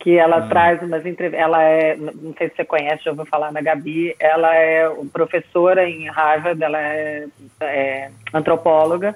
que 0.00 0.16
ela 0.18 0.40
uhum. 0.40 0.48
traz 0.48 0.82
umas 0.82 1.04
entrevistas. 1.06 1.44
Ela 1.44 1.62
é, 1.62 1.94
não 1.96 2.34
sei 2.36 2.48
se 2.48 2.56
você 2.56 2.64
conhece, 2.64 3.04
já 3.04 3.10
ouviu 3.10 3.26
falar 3.26 3.52
na 3.52 3.60
Gabi, 3.60 4.16
ela 4.18 4.52
é 4.56 4.90
professora 5.12 5.88
em 5.88 6.08
Harvard, 6.08 6.62
ela 6.62 6.80
é, 6.80 7.26
é 7.60 8.10
antropóloga 8.32 9.14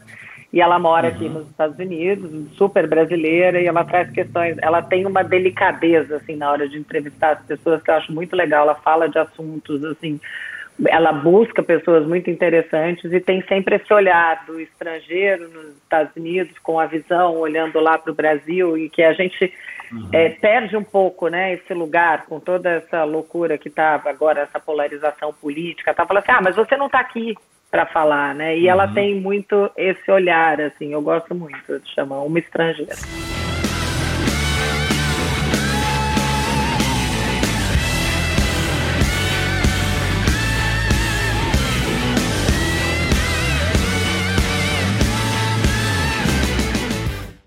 e 0.52 0.60
ela 0.60 0.78
mora 0.78 1.08
uhum. 1.08 1.14
aqui 1.14 1.28
nos 1.28 1.48
Estados 1.48 1.76
Unidos, 1.78 2.30
super 2.56 2.86
brasileira, 2.86 3.60
e 3.60 3.66
ela 3.66 3.82
traz 3.82 4.08
questões, 4.10 4.56
ela 4.62 4.80
tem 4.82 5.04
uma 5.04 5.24
delicadeza, 5.24 6.18
assim, 6.18 6.36
na 6.36 6.48
hora 6.48 6.68
de 6.68 6.78
entrevistar 6.78 7.32
as 7.32 7.42
pessoas, 7.42 7.82
que 7.82 7.90
eu 7.90 7.94
acho 7.94 8.12
muito 8.12 8.36
legal, 8.36 8.62
ela 8.62 8.76
fala 8.76 9.08
de 9.08 9.18
assuntos, 9.18 9.82
assim, 9.84 10.20
ela 10.86 11.12
busca 11.12 11.60
pessoas 11.60 12.06
muito 12.06 12.30
interessantes 12.30 13.12
e 13.12 13.18
tem 13.18 13.42
sempre 13.42 13.76
esse 13.76 13.92
olhar 13.92 14.44
do 14.46 14.60
estrangeiro 14.60 15.48
nos 15.48 15.76
Estados 15.76 16.14
Unidos, 16.14 16.56
com 16.60 16.78
a 16.78 16.86
visão, 16.86 17.36
olhando 17.36 17.80
lá 17.80 17.98
para 17.98 18.12
o 18.12 18.14
Brasil, 18.14 18.78
e 18.78 18.88
que 18.88 19.02
a 19.02 19.12
gente 19.12 19.52
uhum. 19.94 20.08
é, 20.12 20.28
perde 20.30 20.76
um 20.76 20.82
pouco 20.82 21.28
né, 21.28 21.54
esse 21.54 21.72
lugar 21.72 22.26
com 22.26 22.40
toda 22.40 22.70
essa 22.70 23.04
loucura 23.04 23.56
que 23.58 23.68
está 23.68 24.00
agora, 24.04 24.42
essa 24.42 24.58
polarização 24.58 25.32
política. 25.32 25.94
Tá 25.94 26.06
falando 26.06 26.22
assim, 26.22 26.32
ah, 26.32 26.42
mas 26.42 26.56
você 26.56 26.76
não 26.76 26.86
está 26.86 27.00
aqui 27.00 27.34
para 27.70 27.86
falar, 27.86 28.34
né? 28.34 28.56
E 28.56 28.64
uhum. 28.64 28.70
ela 28.70 28.88
tem 28.88 29.14
muito 29.20 29.70
esse 29.76 30.10
olhar, 30.10 30.60
assim, 30.60 30.92
eu 30.92 31.02
gosto 31.02 31.34
muito 31.34 31.80
de 31.80 31.94
chamar 31.94 32.20
uma 32.22 32.38
estrangeira. 32.38 32.94